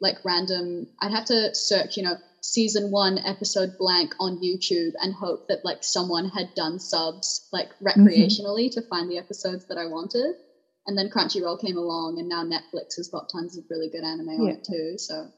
like 0.00 0.16
random. 0.24 0.86
I'd 1.00 1.12
have 1.12 1.24
to 1.26 1.54
search, 1.54 1.96
you 1.96 2.02
know, 2.02 2.16
season 2.40 2.90
one 2.90 3.18
episode 3.18 3.78
blank 3.78 4.14
on 4.20 4.38
YouTube 4.38 4.92
and 5.00 5.14
hope 5.14 5.48
that 5.48 5.64
like 5.64 5.82
someone 5.82 6.28
had 6.28 6.54
done 6.54 6.78
subs 6.78 7.48
like 7.52 7.68
mm-hmm. 7.68 7.86
recreationally 8.06 8.66
mm-hmm. 8.66 8.80
to 8.80 8.88
find 8.88 9.10
the 9.10 9.18
episodes 9.18 9.66
that 9.66 9.78
I 9.78 9.86
wanted. 9.86 10.34
And 10.86 10.98
then 10.98 11.08
Crunchyroll 11.08 11.58
came 11.58 11.78
along, 11.78 12.18
and 12.18 12.28
now 12.28 12.44
Netflix 12.44 12.96
has 12.98 13.08
got 13.08 13.30
tons 13.32 13.56
of 13.56 13.64
really 13.70 13.88
good 13.88 14.04
anime 14.04 14.28
on 14.28 14.48
it 14.48 14.64
too. 14.64 14.98
So 14.98 15.28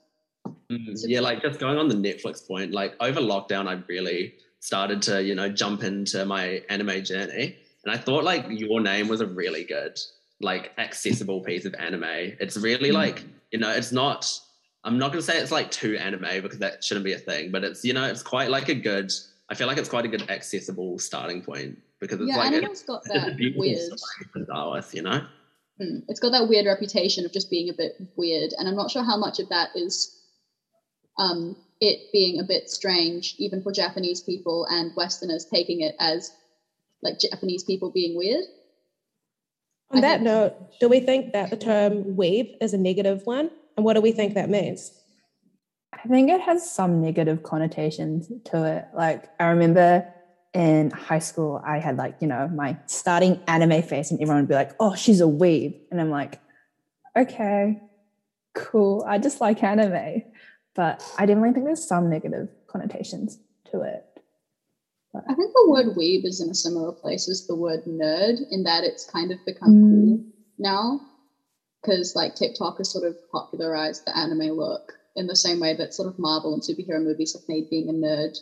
mm, 0.73 0.97
yeah, 1.05 1.21
like 1.21 1.41
just 1.41 1.61
going 1.61 1.79
on 1.79 1.87
the 1.87 1.95
Netflix 1.95 2.45
point, 2.45 2.73
like 2.73 2.95
over 2.99 3.21
lockdown, 3.21 3.69
I 3.69 3.81
really 3.89 4.35
started 4.67 5.01
to 5.01 5.23
you 5.23 5.35
know 5.35 5.49
jump 5.49 5.83
into 5.85 6.25
my 6.25 6.63
anime 6.69 7.05
journey 7.05 7.57
and 7.85 7.95
i 7.95 7.97
thought 7.97 8.25
like 8.25 8.45
your 8.49 8.81
name 8.81 9.07
was 9.07 9.21
a 9.21 9.27
really 9.27 9.65
good 9.65 9.99
like 10.41 10.73
accessible 10.79 11.41
piece 11.41 11.65
of 11.65 11.75
anime 11.75 12.03
it's 12.41 12.57
really 12.57 12.91
mm. 12.91 12.95
like 12.95 13.23
you 13.53 13.59
know 13.59 13.71
it's 13.71 13.93
not 13.93 14.29
i'm 14.85 14.99
not 14.99 15.13
going 15.13 15.25
to 15.25 15.31
say 15.31 15.39
it's 15.39 15.53
like 15.53 15.71
too 15.71 15.97
anime 15.97 16.43
because 16.43 16.59
that 16.59 16.83
shouldn't 16.83 17.05
be 17.05 17.13
a 17.13 17.19
thing 17.19 17.51
but 17.51 17.63
it's 17.63 17.85
you 17.85 17.93
know 17.93 18.05
it's 18.05 18.23
quite 18.23 18.51
like 18.51 18.69
a 18.69 18.75
good 18.75 19.13
I 19.49 19.55
feel 19.55 19.67
like 19.67 19.79
it's 19.79 19.89
quite 19.89 20.05
a 20.05 20.09
good 20.09 20.29
accessible 20.29 20.99
starting 20.99 21.43
point 21.43 21.79
because 22.01 22.21
it's 22.21 22.29
yeah, 22.29 22.39
like 22.39 22.53
anime's 22.53 22.83
got 22.83 23.03
it's 23.07 23.15
a 23.15 23.31
that 23.31 23.55
weird. 23.57 23.79
story 23.79 24.27
to 24.35 24.45
start 24.45 24.73
with, 24.73 24.95
you 24.95 25.03
know. 25.03 25.25
Mm, 25.81 26.03
it's 26.09 26.21
got 26.21 26.31
that 26.31 26.49
weird 26.49 26.67
reputation 26.67 27.25
of 27.25 27.33
just 27.33 27.51
being 27.51 27.69
a 27.69 27.73
bit 27.73 27.97
weird, 28.17 28.53
and 28.59 28.69
I'm 28.69 28.75
not 28.75 28.91
sure 28.91 29.05
how 29.05 29.17
much 29.17 29.39
of 29.39 29.49
that 29.51 29.69
is 29.77 30.21
um, 31.19 31.57
it 31.81 32.11
being 32.13 32.41
a 32.41 32.45
bit 32.45 32.71
strange, 32.71 33.35
even 33.39 33.63
for 33.63 33.73
Japanese 33.73 34.21
people 34.21 34.67
and 34.71 34.93
Westerners 34.97 35.45
taking 35.45 35.81
it 35.83 35.95
as 36.01 36.31
like 37.03 37.19
Japanese 37.19 37.65
people 37.65 37.91
being 37.91 38.17
weird. 38.17 38.45
On 39.91 39.99
I 39.99 40.01
that 40.01 40.15
think- 40.17 40.25
note, 40.25 40.55
do 40.81 40.89
we 40.89 41.01
think 41.01 41.33
that 41.33 41.51
the 41.51 41.57
term 41.57 42.17
weeb 42.17 42.57
is 42.61 42.73
a 42.75 42.79
negative 42.79 43.23
one? 43.27 43.51
And 43.77 43.85
what 43.85 43.95
do 43.95 44.01
we 44.01 44.13
think 44.13 44.35
that 44.35 44.49
means? 44.49 44.93
I 45.93 46.09
think 46.09 46.31
it 46.31 46.41
has 46.41 46.69
some 46.71 47.01
negative 47.01 47.43
connotations 47.43 48.31
to 48.47 48.65
it. 48.65 48.87
Like 48.95 49.29
I 49.41 49.49
remember 49.49 50.07
in 50.55 50.91
high 50.91 51.19
school, 51.19 51.61
I 51.65 51.79
had 51.79 51.97
like, 51.99 52.17
you 52.21 52.27
know, 52.27 52.49
my 52.49 52.79
starting 52.87 53.41
anime 53.47 53.83
face 53.83 54.11
and 54.11 54.21
everyone 54.21 54.43
would 54.43 54.49
be 54.49 54.55
like, 54.55 54.73
oh, 54.81 54.95
she's 54.95 55.21
a 55.21 55.25
weeb. 55.25 55.79
And 55.91 56.01
I'm 56.01 56.11
like, 56.11 56.41
okay, 57.17 57.81
cool. 58.55 59.05
I 59.07 59.19
just 59.19 59.41
like 59.41 59.63
anime. 59.63 60.23
But 60.77 61.03
I 61.19 61.25
definitely 61.27 61.53
think 61.55 61.67
there's 61.67 61.87
some 61.89 62.11
negative 62.11 62.49
connotations 62.69 63.39
to 63.73 63.81
it. 63.81 64.05
I 65.17 65.35
think 65.35 65.53
the 65.55 65.67
word 65.71 65.97
weeb 65.97 66.27
is 66.27 66.43
in 66.43 66.51
a 66.51 66.55
similar 66.55 66.93
place 66.93 67.27
as 67.29 67.47
the 67.47 67.57
word 67.57 67.85
nerd 67.87 68.37
in 68.51 68.65
that 68.65 68.85
it's 68.85 69.09
kind 69.09 69.33
of 69.33 69.39
become 69.47 69.71
Mm. 69.73 69.81
cool 69.91 70.33
now 70.59 71.01
because 71.81 72.15
like 72.15 72.35
TikTok 72.35 72.77
has 72.79 72.91
sort 72.91 73.05
of 73.05 73.17
popularized 73.33 74.05
the 74.05 74.17
anime 74.17 74.51
look 74.57 74.93
in 75.15 75.27
the 75.27 75.37
same 75.37 75.59
way 75.59 75.75
that 75.75 75.95
sort 75.95 76.09
of 76.09 76.19
Marvel 76.19 76.53
and 76.53 76.63
superhero 76.63 77.03
movies 77.03 77.33
have 77.33 77.49
made 77.49 77.71
being 77.71 77.89
a 77.89 77.93
nerd 77.93 78.37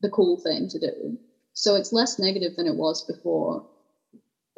the 0.00 0.10
cool 0.10 0.40
thing 0.40 0.68
to 0.68 0.78
do. 0.78 1.18
So 1.54 1.74
it's 1.74 1.92
less 1.92 2.20
negative 2.20 2.54
than 2.56 2.68
it 2.68 2.76
was 2.76 3.04
before. 3.04 3.66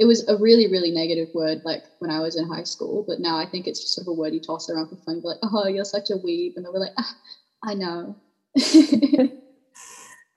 It 0.01 0.07
was 0.07 0.27
a 0.29 0.37
really, 0.37 0.67
really 0.67 0.91
negative 0.91 1.29
word 1.35 1.61
like 1.63 1.85
when 1.99 2.11
I 2.11 2.21
was 2.21 2.35
in 2.35 2.49
high 2.49 2.63
school, 2.63 3.05
but 3.07 3.21
now 3.21 3.37
I 3.37 3.45
think 3.45 3.67
it's 3.67 3.81
just 3.81 3.95
sort 3.95 4.07
of 4.07 4.13
a 4.13 4.15
word 4.15 4.33
you 4.33 4.41
toss 4.41 4.71
around 4.71 4.89
for 4.89 4.97
fun, 4.97 5.21
be 5.21 5.29
like, 5.29 5.37
oh, 5.43 5.69
you're 5.69 5.85
such 5.85 6.09
a 6.09 6.15
weeb. 6.15 6.55
And 6.57 6.65
they'll 6.65 6.73
be 6.73 6.79
like, 6.79 6.95
ah, 6.99 7.15
I 7.63 7.75
know. 7.75 8.17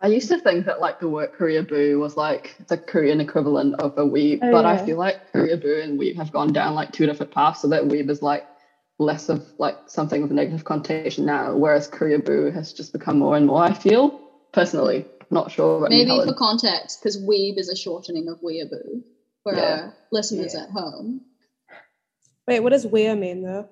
I 0.02 0.08
used 0.08 0.28
to 0.28 0.38
think 0.38 0.66
that 0.66 0.82
like 0.82 1.00
the 1.00 1.08
word 1.08 1.32
Korea 1.32 1.64
Boo 1.64 1.98
was 1.98 2.18
like 2.18 2.58
the 2.68 2.78
Korean 2.78 3.22
equivalent 3.22 3.76
of 3.80 3.98
a 3.98 4.02
weeb, 4.02 4.40
Oh, 4.44 4.52
but 4.52 4.66
I 4.66 4.86
feel 4.86 4.98
like 4.98 5.32
Korea 5.32 5.56
Boo 5.56 5.80
and 5.82 5.98
weeb 5.98 6.18
have 6.18 6.34
gone 6.34 6.52
down 6.52 6.76
like 6.76 6.92
two 6.92 7.06
different 7.06 7.32
paths. 7.32 7.62
So 7.62 7.70
that 7.70 7.84
weeb 7.84 8.10
is 8.10 8.22
like 8.22 8.46
less 9.00 9.30
of 9.30 9.46
like 9.60 9.78
something 9.88 10.22
with 10.22 10.32
a 10.32 10.34
negative 10.34 10.66
connotation 10.66 11.24
now, 11.26 11.56
whereas 11.56 11.88
Korea 11.88 12.20
Boo 12.20 12.52
has 12.52 12.74
just 12.74 12.92
become 12.92 13.18
more 13.18 13.38
and 13.38 13.48
more. 13.48 13.64
I 13.64 13.72
feel 13.72 14.20
personally, 14.52 15.06
not 15.32 15.52
sure 15.52 15.88
Maybe 15.88 16.10
for 16.10 16.34
context, 16.34 17.00
because 17.00 17.18
weeb 17.24 17.58
is 17.58 17.70
a 17.70 17.76
shortening 17.78 18.28
of 18.28 18.42
weeaboo 18.42 19.04
for 19.44 19.56
Yeah. 19.56 19.62
our 19.62 19.98
listeners 20.12 20.54
Yeah. 20.54 20.64
at 20.64 20.70
home. 20.70 21.22
Wait, 22.48 22.60
what 22.60 22.72
does 22.72 22.86
weir 22.86 23.16
mean 23.16 23.44
though? 23.44 23.70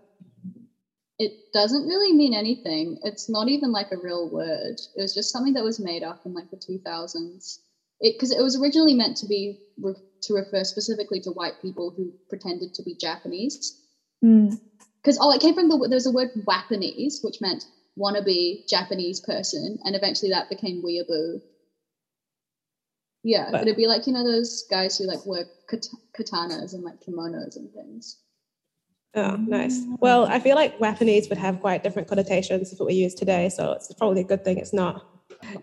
It 1.20 1.54
doesn't 1.54 1.88
really 1.88 2.14
mean 2.14 2.34
anything. 2.34 2.98
It's 3.04 3.30
not 3.30 3.48
even 3.48 3.72
like 3.72 3.92
a 3.92 3.98
real 3.98 4.30
word. 4.30 4.80
It 4.96 5.02
was 5.02 5.14
just 5.14 5.32
something 5.32 5.54
that 5.54 5.64
was 5.64 5.80
made 5.80 6.04
up 6.04 6.26
in 6.26 6.34
like 6.34 6.50
the 6.50 6.58
2000s. 6.58 7.60
It 8.00 8.16
because 8.16 8.32
it 8.32 8.42
was 8.42 8.60
originally 8.60 8.96
meant 8.96 9.18
to 9.18 9.28
be 9.28 9.60
re- 9.80 9.94
to 10.24 10.34
refer 10.34 10.64
specifically 10.64 11.20
to 11.22 11.32
white 11.32 11.62
people 11.62 11.92
who 11.92 12.12
pretended 12.30 12.74
to 12.76 12.84
be 12.84 12.96
Japanese. 12.96 13.80
Mm. 14.24 14.60
Because 15.02 15.18
oh, 15.22 15.32
it 15.32 15.42
came 15.42 15.54
from 15.54 15.70
the 15.70 15.88
there's 15.90 16.08
a 16.08 16.12
word 16.12 16.32
Wapanese, 16.48 17.24
which 17.24 17.42
meant 17.42 17.66
wannabe 17.98 18.68
Japanese 18.68 19.20
person, 19.20 19.80
and 19.84 19.96
eventually 19.96 20.32
that 20.32 20.50
became 20.50 20.82
weeaboo. 20.84 21.42
Yeah, 23.24 23.50
But- 23.52 23.62
it'd 23.62 23.78
be 23.78 23.88
like 23.88 24.08
you 24.08 24.14
know 24.14 24.24
those 24.24 24.64
guys 24.70 24.98
who 24.98 25.06
like 25.06 25.26
wear 25.26 25.46
kat- 25.70 25.88
katanas 26.18 26.74
and 26.74 26.84
like 26.84 27.00
kimonos 27.02 27.56
and 27.56 27.72
things. 27.74 28.18
Oh, 29.14 29.36
nice. 29.36 29.82
Well, 30.00 30.26
I 30.26 30.40
feel 30.40 30.56
like 30.56 30.80
Japanese 30.80 31.28
would 31.28 31.38
have 31.38 31.60
quite 31.60 31.84
different 31.84 32.08
connotations 32.08 32.72
if 32.72 32.80
it 32.80 32.84
were 32.84 32.92
used 32.92 33.18
today, 33.18 33.50
so 33.50 33.74
it's 33.74 33.94
probably 33.94 34.22
a 34.22 34.24
good 34.26 34.46
thing 34.46 34.58
it's 34.58 34.72
not. 34.74 35.06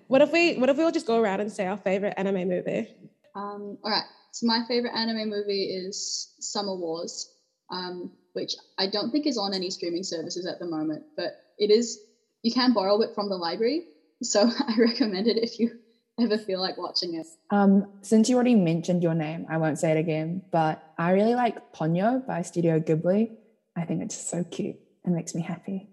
What 0.08 0.20
if 0.22 0.32
we 0.32 0.56
what 0.56 0.68
if 0.68 0.76
we 0.76 0.84
all 0.84 0.92
just 0.92 1.06
go 1.06 1.18
around 1.20 1.40
and 1.40 1.50
say 1.50 1.66
our 1.66 1.76
favorite 1.76 2.14
anime 2.16 2.48
movie? 2.48 2.88
Um, 3.34 3.78
all 3.82 3.90
right. 3.90 4.04
So 4.32 4.46
my 4.46 4.60
favorite 4.68 4.92
anime 4.94 5.30
movie 5.30 5.64
is 5.64 6.34
Summer 6.40 6.76
Wars, 6.76 7.30
um, 7.70 8.12
which 8.34 8.54
I 8.76 8.86
don't 8.88 9.10
think 9.10 9.26
is 9.26 9.38
on 9.38 9.54
any 9.54 9.70
streaming 9.70 10.04
services 10.04 10.46
at 10.46 10.58
the 10.58 10.66
moment, 10.66 11.04
but 11.16 11.40
it 11.58 11.70
is. 11.70 11.98
You 12.42 12.52
can 12.52 12.72
borrow 12.72 13.00
it 13.00 13.14
from 13.14 13.28
the 13.28 13.36
library, 13.36 13.84
so 14.22 14.48
I 14.68 14.76
recommend 14.78 15.26
it 15.26 15.38
if 15.38 15.58
you 15.58 15.78
ever 16.20 16.38
feel 16.38 16.60
like 16.60 16.76
watching 16.76 17.14
it. 17.14 17.26
Um, 17.50 17.86
since 18.02 18.28
you 18.28 18.34
already 18.34 18.54
mentioned 18.54 19.02
your 19.02 19.14
name, 19.14 19.46
I 19.48 19.56
won't 19.58 19.78
say 19.78 19.92
it 19.92 19.96
again, 19.96 20.42
but 20.50 20.82
I 20.98 21.12
really 21.12 21.34
like 21.34 21.72
Ponyo 21.72 22.26
by 22.26 22.42
Studio 22.42 22.80
Ghibli. 22.80 23.30
I 23.76 23.84
think 23.84 24.02
it's 24.02 24.16
so 24.16 24.44
cute. 24.44 24.76
It 25.04 25.10
makes 25.10 25.34
me 25.34 25.42
happy. 25.42 25.88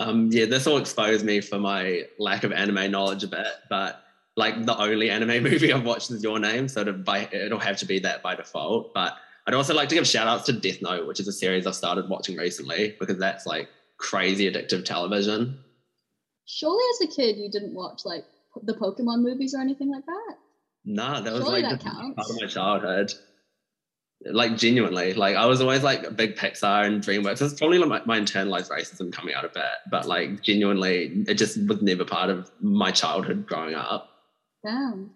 Um, 0.00 0.30
yeah, 0.32 0.46
this 0.46 0.66
will 0.66 0.78
expose 0.78 1.22
me 1.22 1.40
for 1.40 1.58
my 1.58 2.04
lack 2.18 2.44
of 2.44 2.52
anime 2.52 2.90
knowledge 2.90 3.22
a 3.22 3.28
bit, 3.28 3.46
but 3.68 4.02
like 4.36 4.64
the 4.66 4.76
only 4.76 5.10
anime 5.10 5.42
movie 5.42 5.72
I've 5.72 5.84
watched 5.84 6.10
is 6.10 6.22
Your 6.22 6.38
Name, 6.38 6.68
so 6.68 6.80
it'll, 6.80 6.94
by, 6.94 7.28
it'll 7.32 7.58
have 7.60 7.76
to 7.78 7.86
be 7.86 7.98
that 8.00 8.22
by 8.22 8.34
default. 8.34 8.92
But 8.94 9.14
I'd 9.46 9.54
also 9.54 9.74
like 9.74 9.88
to 9.90 9.94
give 9.94 10.06
shout 10.06 10.26
outs 10.26 10.46
to 10.46 10.52
Death 10.52 10.80
Note, 10.82 11.06
which 11.06 11.20
is 11.20 11.28
a 11.28 11.32
series 11.32 11.66
I've 11.66 11.74
started 11.74 12.08
watching 12.08 12.36
recently 12.36 12.96
because 12.98 13.18
that's 13.18 13.46
like 13.46 13.68
crazy 13.98 14.50
addictive 14.50 14.84
television. 14.84 15.58
Surely, 16.46 16.84
as 16.94 17.08
a 17.08 17.14
kid, 17.14 17.36
you 17.36 17.50
didn't 17.50 17.74
watch 17.74 18.02
like 18.04 18.24
the 18.62 18.74
Pokemon 18.74 19.22
movies 19.22 19.54
or 19.54 19.60
anything 19.60 19.90
like 19.90 20.06
that. 20.06 20.34
Nah, 20.84 21.20
that 21.20 21.32
was 21.32 21.42
Surely 21.42 21.62
like 21.62 21.80
that 21.80 21.84
part 21.84 22.14
of 22.18 22.40
my 22.40 22.46
childhood. 22.46 23.12
Like 24.26 24.56
genuinely, 24.56 25.12
like 25.12 25.36
I 25.36 25.46
was 25.46 25.60
always 25.60 25.82
like 25.82 26.04
a 26.04 26.10
big 26.10 26.36
Pixar 26.36 26.86
and 26.86 27.02
DreamWorks. 27.02 27.42
It's 27.42 27.58
probably 27.58 27.78
like 27.78 28.06
my, 28.06 28.16
my 28.18 28.20
internalized 28.20 28.70
racism 28.70 29.12
coming 29.12 29.34
out 29.34 29.44
a 29.44 29.48
bit, 29.48 29.64
but 29.90 30.06
like 30.06 30.42
genuinely, 30.42 31.24
it 31.26 31.34
just 31.34 31.58
was 31.66 31.82
never 31.82 32.04
part 32.04 32.30
of 32.30 32.50
my 32.60 32.90
childhood 32.90 33.46
growing 33.46 33.74
up. 33.74 34.08
Damn. 34.64 35.10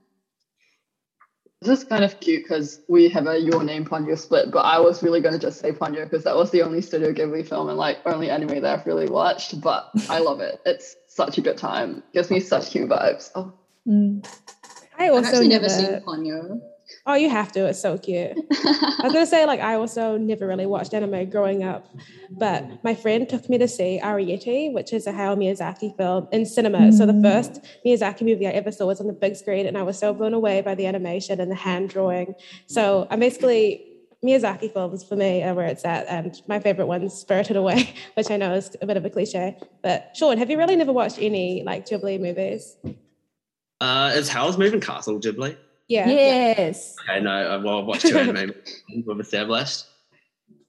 This 1.61 1.81
is 1.81 1.85
kind 1.85 2.05
of 2.05 2.21
cute 2.21 2.45
because 2.45 2.81
we 2.89 3.09
have 3.09 3.27
a 3.27 3.37
Your 3.39 3.65
Name 3.65 3.85
Ponyo 3.85 4.17
split, 4.17 4.53
but 4.53 4.61
I 4.61 4.79
was 4.79 5.03
really 5.03 5.21
going 5.21 5.33
to 5.35 5.41
just 5.41 5.59
say 5.61 5.73
Ponyo 5.73 6.05
because 6.05 6.23
that 6.23 6.37
was 6.37 6.53
the 6.53 6.63
only 6.63 6.81
Studio 6.81 7.13
Ghibli 7.13 7.47
film 7.49 7.69
and 7.69 7.77
like 7.77 7.99
only 8.07 8.31
anime 8.31 8.63
that 8.63 8.79
I've 8.81 8.87
really 8.87 9.09
watched. 9.09 9.61
But 9.61 9.91
I 10.09 10.19
love 10.21 10.41
it. 10.41 10.61
It's 10.65 10.95
such 11.09 11.37
a 11.37 11.41
good 11.41 11.57
time. 11.59 12.05
Gives 12.13 12.31
me 12.31 12.39
such 12.39 12.71
cute 12.71 12.89
vibes. 12.89 13.31
Oh, 13.35 13.53
Mm. 13.89 14.23
I 14.99 15.07
I've 15.07 15.13
also 15.13 15.29
actually 15.31 15.49
never. 15.49 15.67
never 15.67 15.69
seen 15.69 16.01
Ponyo. 16.07 16.61
Oh, 17.07 17.15
you 17.15 17.31
have 17.31 17.53
to. 17.53 17.67
It's 17.67 17.81
so 17.81 17.97
cute. 17.97 18.33
I 18.53 19.01
was 19.05 19.13
gonna 19.13 19.27
say 19.27 19.47
like 19.47 19.61
I 19.61 19.75
also 19.75 20.19
never 20.19 20.47
really 20.47 20.67
watched 20.67 20.93
anime 20.95 21.31
growing 21.31 21.65
up, 21.65 21.87
but 22.31 22.85
my 22.85 22.95
friend 22.95 23.29
took 23.29 23.49
me 23.49 23.59
to 23.59 23.69
see 23.69 24.01
Arrietty, 24.03 24.73
which 24.73 24.93
is 24.93 25.07
a 25.07 25.13
Hayao 25.13 25.37
Miyazaki 25.37 25.97
film 25.97 26.29
in 26.33 26.45
cinema. 26.45 26.93
So 26.93 27.07
the 27.07 27.21
first 27.23 27.65
Miyazaki 27.85 28.23
movie 28.23 28.47
I 28.47 28.51
ever 28.51 28.71
saw 28.71 28.87
was 28.87 29.01
on 29.01 29.07
the 29.07 29.13
big 29.13 29.37
screen, 29.37 29.67
and 29.67 29.79
I 29.79 29.83
was 29.83 29.99
so 29.99 30.13
blown 30.13 30.35
away 30.35 30.61
by 30.61 30.75
the 30.75 30.87
animation 30.87 31.41
and 31.41 31.51
the 31.51 31.57
hand 31.57 31.91
drawing. 31.91 32.35
So 32.67 33.07
I'm 33.11 33.21
basically 33.21 33.85
Miyazaki 34.25 34.73
films 34.73 35.05
for 35.05 35.15
me 35.15 35.43
are 35.45 35.55
where 35.55 35.67
it's 35.67 35.85
at, 35.85 36.07
and 36.09 36.41
my 36.49 36.59
favorite 36.59 36.87
one's 36.87 37.15
Spirited 37.15 37.57
Away, 37.57 37.95
which 38.15 38.31
I 38.31 38.37
know 38.37 38.53
is 38.55 38.77
a 38.83 38.87
bit 38.87 38.97
of 38.97 39.05
a 39.05 39.11
cliche. 39.11 39.57
But 39.83 40.17
Sean, 40.17 40.39
have 40.39 40.51
you 40.51 40.59
really 40.59 40.77
never 40.77 40.93
watched 40.93 41.19
any 41.21 41.63
like 41.63 41.87
Ghibli 41.87 42.21
movies? 42.21 42.77
Uh, 43.81 44.13
is 44.15 44.29
Howl's 44.29 44.59
Moving 44.59 44.81
Castle 44.81 45.21
Ghibli? 45.21 45.57
Yeah. 45.89 46.09
Yes. 46.09 46.95
Okay, 47.09 47.21
no, 47.21 47.31
uh, 47.31 47.61
well, 47.65 47.81
I've 47.81 47.87
watched 47.87 48.07
two 48.07 48.19
anime 48.19 48.53
movies 48.89 49.05
we've 49.07 49.21
established. 49.21 49.87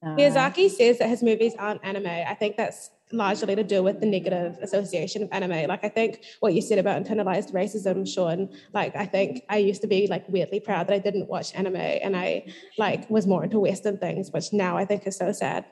Uh, 0.01 0.15
Miyazaki 0.15 0.69
says 0.69 0.97
that 0.99 1.09
his 1.09 1.21
movies 1.21 1.53
aren't 1.59 1.83
anime. 1.83 2.07
I 2.07 2.33
think 2.33 2.55
that's 2.55 2.89
largely 3.11 3.55
to 3.55 3.63
do 3.63 3.83
with 3.83 3.99
the 3.99 4.05
negative 4.05 4.57
association 4.61 5.23
of 5.23 5.29
anime. 5.31 5.67
Like 5.67 5.83
I 5.83 5.89
think 5.89 6.23
what 6.39 6.53
you 6.53 6.61
said 6.61 6.79
about 6.79 7.03
internalized 7.03 7.51
racism, 7.51 8.07
Sean, 8.07 8.49
like 8.73 8.95
I 8.95 9.05
think 9.05 9.43
I 9.49 9.57
used 9.57 9.81
to 9.81 9.88
be 9.88 10.07
like 10.07 10.27
weirdly 10.29 10.59
proud 10.59 10.88
that 10.88 10.93
I 10.93 10.99
didn't 10.99 11.27
watch 11.27 11.53
anime 11.53 11.75
and 11.75 12.15
I 12.15 12.45
like 12.77 13.09
was 13.09 13.27
more 13.27 13.43
into 13.43 13.59
Western 13.59 13.97
things, 13.97 14.31
which 14.31 14.53
now 14.53 14.77
I 14.77 14.85
think 14.85 15.05
is 15.05 15.17
so 15.17 15.31
sad. 15.31 15.65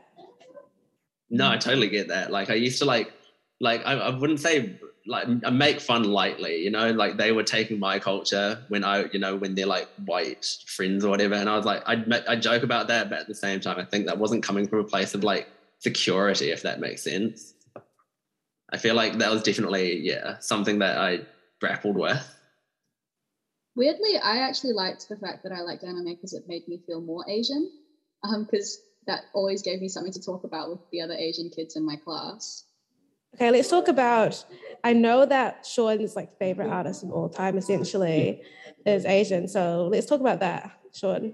No, 1.29 1.49
I 1.49 1.57
totally 1.57 1.89
get 1.89 2.07
that. 2.09 2.31
Like 2.31 2.49
I 2.49 2.55
used 2.55 2.79
to 2.79 2.85
like, 2.85 3.13
like 3.61 3.85
I, 3.85 3.93
I 3.93 4.09
wouldn't 4.09 4.39
say 4.39 4.79
like 5.07 5.27
make 5.27 5.79
fun 5.79 6.03
lightly, 6.03 6.63
you 6.63 6.69
know, 6.69 6.91
like 6.91 7.17
they 7.17 7.31
were 7.31 7.43
taking 7.43 7.79
my 7.79 7.97
culture 7.99 8.63
when 8.67 8.83
I, 8.83 9.05
you 9.11 9.19
know, 9.19 9.35
when 9.35 9.55
they're 9.55 9.65
like 9.65 9.87
white 10.05 10.45
friends 10.67 11.05
or 11.05 11.09
whatever, 11.09 11.35
and 11.35 11.49
I 11.49 11.55
was 11.55 11.65
like, 11.65 11.83
I 11.85 12.03
I 12.27 12.35
joke 12.35 12.63
about 12.63 12.87
that, 12.89 13.09
but 13.09 13.19
at 13.19 13.27
the 13.27 13.35
same 13.35 13.59
time, 13.59 13.79
I 13.79 13.85
think 13.85 14.05
that 14.05 14.17
wasn't 14.17 14.43
coming 14.43 14.67
from 14.67 14.79
a 14.79 14.83
place 14.83 15.13
of 15.13 15.23
like 15.23 15.47
security, 15.79 16.51
if 16.51 16.63
that 16.63 16.79
makes 16.79 17.03
sense. 17.03 17.53
I 18.69 18.77
feel 18.77 18.95
like 18.95 19.17
that 19.19 19.31
was 19.31 19.43
definitely 19.43 19.99
yeah 19.99 20.39
something 20.39 20.79
that 20.79 20.97
I 20.97 21.21
grappled 21.59 21.95
with. 21.95 22.35
Weirdly, 23.75 24.17
I 24.17 24.39
actually 24.39 24.73
liked 24.73 25.07
the 25.07 25.17
fact 25.17 25.43
that 25.43 25.51
I 25.51 25.61
liked 25.61 25.83
anime 25.83 26.15
because 26.15 26.33
it 26.33 26.47
made 26.47 26.67
me 26.67 26.81
feel 26.85 26.99
more 26.99 27.23
Asian. 27.29 27.71
Um, 28.23 28.43
because 28.43 28.81
that 29.05 29.25
always 29.33 29.61
gave 29.61 29.79
me 29.81 29.87
something 29.87 30.11
to 30.13 30.21
talk 30.21 30.43
about 30.43 30.69
with 30.69 30.79
the 30.91 31.01
other 31.01 31.13
Asian 31.13 31.49
kids 31.49 31.75
in 31.75 31.85
my 31.85 31.95
class. 31.95 32.63
Okay, 33.35 33.51
let's 33.51 33.69
talk 33.69 33.87
about. 33.87 34.43
I 34.83 34.93
know 34.93 35.25
that 35.25 35.65
Sean's 35.65 36.15
like 36.15 36.37
favorite 36.37 36.69
artist 36.69 37.03
of 37.03 37.11
all 37.11 37.29
time 37.29 37.57
essentially 37.57 38.41
is 38.85 39.05
Asian. 39.05 39.47
So 39.47 39.87
let's 39.91 40.05
talk 40.05 40.21
about 40.21 40.39
that, 40.39 40.71
Sean. 40.93 41.33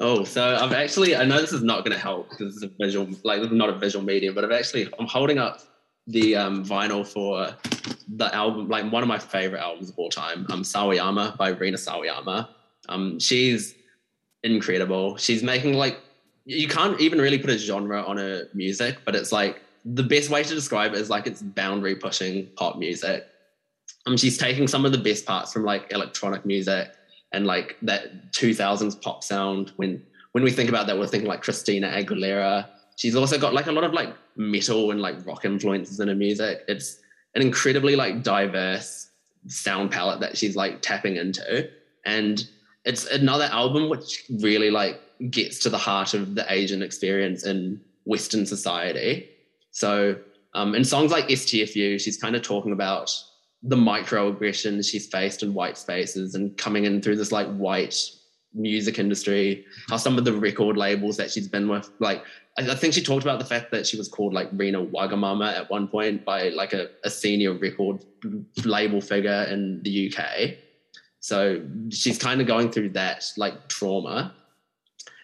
Oh, 0.00 0.24
so 0.24 0.56
I've 0.56 0.72
actually 0.72 1.14
I 1.14 1.24
know 1.24 1.40
this 1.40 1.52
is 1.52 1.62
not 1.62 1.84
going 1.84 1.92
to 1.96 2.02
help 2.02 2.30
because 2.30 2.56
it's 2.56 2.64
a 2.64 2.70
visual 2.76 3.08
like 3.22 3.40
this 3.40 3.50
is 3.50 3.56
not 3.56 3.68
a 3.68 3.78
visual 3.78 4.04
medium, 4.04 4.34
but 4.34 4.44
I've 4.44 4.52
actually 4.52 4.88
I'm 4.98 5.06
holding 5.06 5.38
up 5.38 5.60
the 6.06 6.34
um, 6.34 6.64
vinyl 6.64 7.06
for 7.06 7.54
the 8.16 8.34
album, 8.34 8.68
like 8.68 8.90
one 8.90 9.02
of 9.02 9.08
my 9.08 9.18
favorite 9.18 9.60
albums 9.60 9.90
of 9.90 9.98
all 9.98 10.10
time, 10.10 10.46
um, 10.50 10.62
Sawayama 10.62 11.36
by 11.36 11.50
Rina 11.50 11.76
Sawayama. 11.76 12.48
Um, 12.88 13.20
she's 13.20 13.74
incredible. 14.42 15.16
She's 15.16 15.42
making 15.42 15.74
like 15.74 16.00
you 16.44 16.66
can't 16.66 17.00
even 17.00 17.20
really 17.20 17.38
put 17.38 17.50
a 17.50 17.58
genre 17.58 18.02
on 18.02 18.16
her 18.16 18.48
music, 18.54 18.98
but 19.04 19.14
it's 19.14 19.30
like 19.30 19.61
the 19.84 20.02
best 20.02 20.30
way 20.30 20.42
to 20.42 20.54
describe 20.54 20.92
it 20.92 21.00
is 21.00 21.10
like 21.10 21.26
it's 21.26 21.42
boundary 21.42 21.96
pushing 21.96 22.48
pop 22.56 22.78
music. 22.78 23.26
Um, 24.06 24.16
she's 24.16 24.38
taking 24.38 24.66
some 24.66 24.84
of 24.84 24.92
the 24.92 24.98
best 24.98 25.26
parts 25.26 25.52
from 25.52 25.64
like 25.64 25.92
electronic 25.92 26.44
music 26.44 26.92
and 27.32 27.46
like 27.46 27.76
that 27.82 28.32
2000s 28.32 29.00
pop 29.00 29.24
sound. 29.24 29.72
When 29.76 30.02
when 30.32 30.44
we 30.44 30.50
think 30.50 30.68
about 30.68 30.86
that, 30.86 30.98
we're 30.98 31.06
thinking 31.06 31.28
like 31.28 31.42
Christina 31.42 31.88
Aguilera. 31.88 32.66
She's 32.96 33.16
also 33.16 33.38
got 33.38 33.54
like 33.54 33.66
a 33.66 33.72
lot 33.72 33.84
of 33.84 33.92
like 33.92 34.14
metal 34.36 34.90
and 34.90 35.00
like 35.00 35.26
rock 35.26 35.44
influences 35.44 36.00
in 36.00 36.08
her 36.08 36.14
music. 36.14 36.62
It's 36.68 36.98
an 37.34 37.42
incredibly 37.42 37.96
like 37.96 38.22
diverse 38.22 39.10
sound 39.46 39.90
palette 39.90 40.20
that 40.20 40.36
she's 40.36 40.56
like 40.56 40.82
tapping 40.82 41.16
into, 41.16 41.68
and 42.04 42.46
it's 42.84 43.06
another 43.06 43.48
album 43.52 43.88
which 43.88 44.24
really 44.40 44.70
like 44.70 45.00
gets 45.30 45.58
to 45.60 45.70
the 45.70 45.78
heart 45.78 46.14
of 46.14 46.34
the 46.34 46.50
Asian 46.52 46.82
experience 46.82 47.44
in 47.44 47.80
Western 48.04 48.46
society. 48.46 49.28
So 49.72 50.16
um, 50.54 50.74
in 50.74 50.84
songs 50.84 51.10
like 51.10 51.26
STFU, 51.28 52.00
she's 52.00 52.16
kind 52.16 52.36
of 52.36 52.42
talking 52.42 52.72
about 52.72 53.12
the 53.62 53.76
microaggressions 53.76 54.88
she's 54.88 55.06
faced 55.06 55.42
in 55.42 55.54
white 55.54 55.78
spaces 55.78 56.34
and 56.34 56.56
coming 56.56 56.84
in 56.84 57.00
through 57.00 57.16
this 57.16 57.32
like 57.32 57.48
white 57.54 58.10
music 58.54 58.98
industry, 58.98 59.64
how 59.88 59.96
some 59.96 60.18
of 60.18 60.24
the 60.24 60.32
record 60.32 60.76
labels 60.76 61.16
that 61.16 61.30
she's 61.30 61.48
been 61.48 61.68
with, 61.68 61.90
like 62.00 62.24
I, 62.58 62.74
think 62.74 62.92
she 62.92 63.02
talked 63.02 63.22
about 63.22 63.38
the 63.38 63.46
fact 63.46 63.70
that 63.70 63.86
she 63.86 63.96
was 63.96 64.08
called 64.08 64.34
like 64.34 64.48
Rina 64.52 64.84
Wagamama 64.84 65.56
at 65.56 65.70
one 65.70 65.88
point 65.88 66.24
by 66.24 66.50
like 66.50 66.74
a, 66.74 66.90
a 67.02 67.08
senior 67.08 67.54
record 67.54 68.04
label 68.64 69.00
figure 69.00 69.46
in 69.48 69.82
the 69.82 70.12
UK. 70.12 70.56
So 71.20 71.62
she's 71.90 72.18
kind 72.18 72.40
of 72.40 72.46
going 72.46 72.70
through 72.70 72.90
that 72.90 73.24
like 73.38 73.68
trauma. 73.68 74.34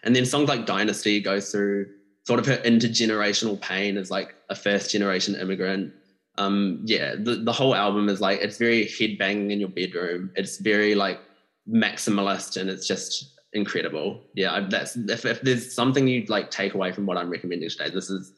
And 0.03 0.15
then 0.15 0.25
songs 0.25 0.49
like 0.49 0.65
Dynasty 0.65 1.19
goes 1.19 1.51
through 1.51 1.87
sort 2.25 2.39
of 2.39 2.45
her 2.45 2.57
intergenerational 2.57 3.59
pain 3.59 3.97
as 3.97 4.11
like 4.11 4.35
a 4.49 4.55
first 4.55 4.91
generation 4.91 5.35
immigrant. 5.35 5.93
Um, 6.37 6.81
yeah, 6.85 7.15
the, 7.15 7.35
the 7.35 7.51
whole 7.51 7.75
album 7.75 8.07
is 8.07 8.21
like 8.21 8.39
it's 8.39 8.57
very 8.57 8.87
head 8.87 9.17
banging 9.17 9.51
in 9.51 9.59
your 9.59 9.69
bedroom. 9.69 10.31
It's 10.35 10.57
very 10.57 10.95
like 10.95 11.19
maximalist 11.67 12.59
and 12.59 12.69
it's 12.69 12.87
just 12.87 13.39
incredible. 13.53 14.21
Yeah, 14.35 14.67
that's 14.69 14.95
if, 14.95 15.25
if 15.25 15.41
there's 15.41 15.73
something 15.73 16.07
you'd 16.07 16.29
like 16.29 16.51
take 16.51 16.73
away 16.73 16.91
from 16.91 17.05
what 17.05 17.17
I'm 17.17 17.29
recommending 17.29 17.69
today, 17.69 17.89
this 17.89 18.09
is 18.09 18.33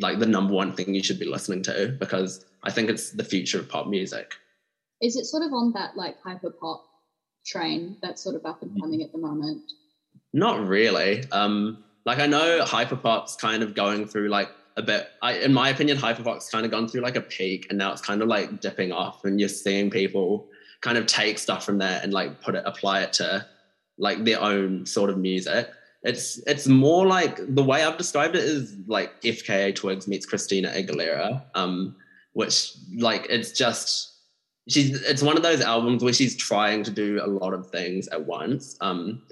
like 0.00 0.18
the 0.18 0.26
number 0.26 0.52
one 0.52 0.72
thing 0.72 0.94
you 0.94 1.02
should 1.02 1.18
be 1.18 1.26
listening 1.26 1.62
to 1.62 1.96
because 2.00 2.44
I 2.64 2.70
think 2.70 2.90
it's 2.90 3.10
the 3.10 3.24
future 3.24 3.60
of 3.60 3.68
pop 3.68 3.86
music. 3.86 4.34
Is 5.00 5.16
it 5.16 5.26
sort 5.26 5.42
of 5.42 5.52
on 5.52 5.72
that 5.72 5.96
like 5.96 6.16
hyper 6.22 6.50
pop 6.50 6.84
train 7.44 7.96
that's 8.02 8.22
sort 8.22 8.34
of 8.34 8.44
up 8.44 8.62
and 8.62 8.80
coming 8.80 9.02
at 9.02 9.12
the 9.12 9.18
moment? 9.18 9.62
Not 10.32 10.66
really. 10.66 11.24
Um, 11.30 11.84
like 12.06 12.20
I 12.20 12.26
know 12.26 12.64
hyperpop's 12.64 13.36
kind 13.36 13.62
of 13.62 13.74
going 13.74 14.06
through 14.06 14.28
like 14.28 14.50
a 14.76 14.82
bit. 14.82 15.08
I, 15.22 15.34
in 15.34 15.52
my 15.52 15.68
opinion, 15.68 15.98
hyperpop's 15.98 16.48
kind 16.48 16.64
of 16.64 16.70
gone 16.70 16.88
through 16.88 17.02
like 17.02 17.16
a 17.16 17.20
peak, 17.20 17.66
and 17.68 17.78
now 17.78 17.92
it's 17.92 18.00
kind 18.00 18.22
of 18.22 18.28
like 18.28 18.60
dipping 18.60 18.92
off, 18.92 19.24
and 19.24 19.38
you're 19.38 19.48
seeing 19.48 19.90
people 19.90 20.48
kind 20.80 20.96
of 20.96 21.06
take 21.06 21.38
stuff 21.38 21.64
from 21.64 21.78
there 21.78 22.00
and 22.02 22.12
like 22.12 22.40
put 22.40 22.54
it, 22.54 22.62
apply 22.64 23.00
it 23.02 23.12
to 23.14 23.44
like 23.98 24.24
their 24.24 24.40
own 24.40 24.86
sort 24.86 25.10
of 25.10 25.18
music. 25.18 25.68
It's 26.04 26.38
it's 26.46 26.68
more 26.68 27.06
like 27.06 27.40
the 27.54 27.64
way 27.64 27.82
I've 27.82 27.98
described 27.98 28.36
it 28.36 28.44
is 28.44 28.76
like 28.86 29.20
FKA 29.22 29.74
Twigs 29.74 30.06
meets 30.06 30.26
Christina 30.26 30.70
Aguilera, 30.70 31.42
um, 31.56 31.96
which 32.34 32.72
like 32.96 33.26
it's 33.28 33.50
just 33.50 34.12
she's 34.68 35.02
it's 35.02 35.22
one 35.22 35.36
of 35.36 35.42
those 35.42 35.60
albums 35.60 36.04
where 36.04 36.12
she's 36.12 36.36
trying 36.36 36.84
to 36.84 36.90
do 36.90 37.20
a 37.22 37.26
lot 37.26 37.54
of 37.54 37.70
things 37.70 38.08
at 38.08 38.26
once 38.26 38.76
um 38.80 39.22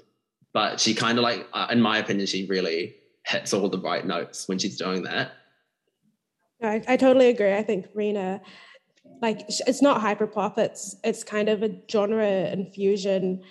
but 0.55 0.79
she 0.79 0.93
kind 0.93 1.17
of 1.17 1.23
like 1.23 1.45
uh, 1.51 1.67
in 1.69 1.81
my 1.81 1.97
opinion 1.97 2.25
she 2.25 2.47
really 2.47 2.95
hits 3.27 3.53
all 3.53 3.67
the 3.67 3.77
right 3.77 4.07
notes 4.07 4.47
when 4.47 4.57
she's 4.57 4.77
doing 4.77 5.03
that. 5.03 5.31
I, 6.63 6.81
I 6.87 6.95
totally 6.95 7.27
agree. 7.27 7.53
I 7.53 7.61
think 7.61 7.87
Rina, 7.93 8.39
like 9.21 9.41
it's 9.49 9.81
not 9.81 9.99
hyper 9.99 10.25
pop 10.25 10.57
it's 10.57 10.95
it's 11.03 11.23
kind 11.25 11.49
of 11.49 11.61
a 11.61 11.71
genre 11.91 12.25
infusion 12.25 13.43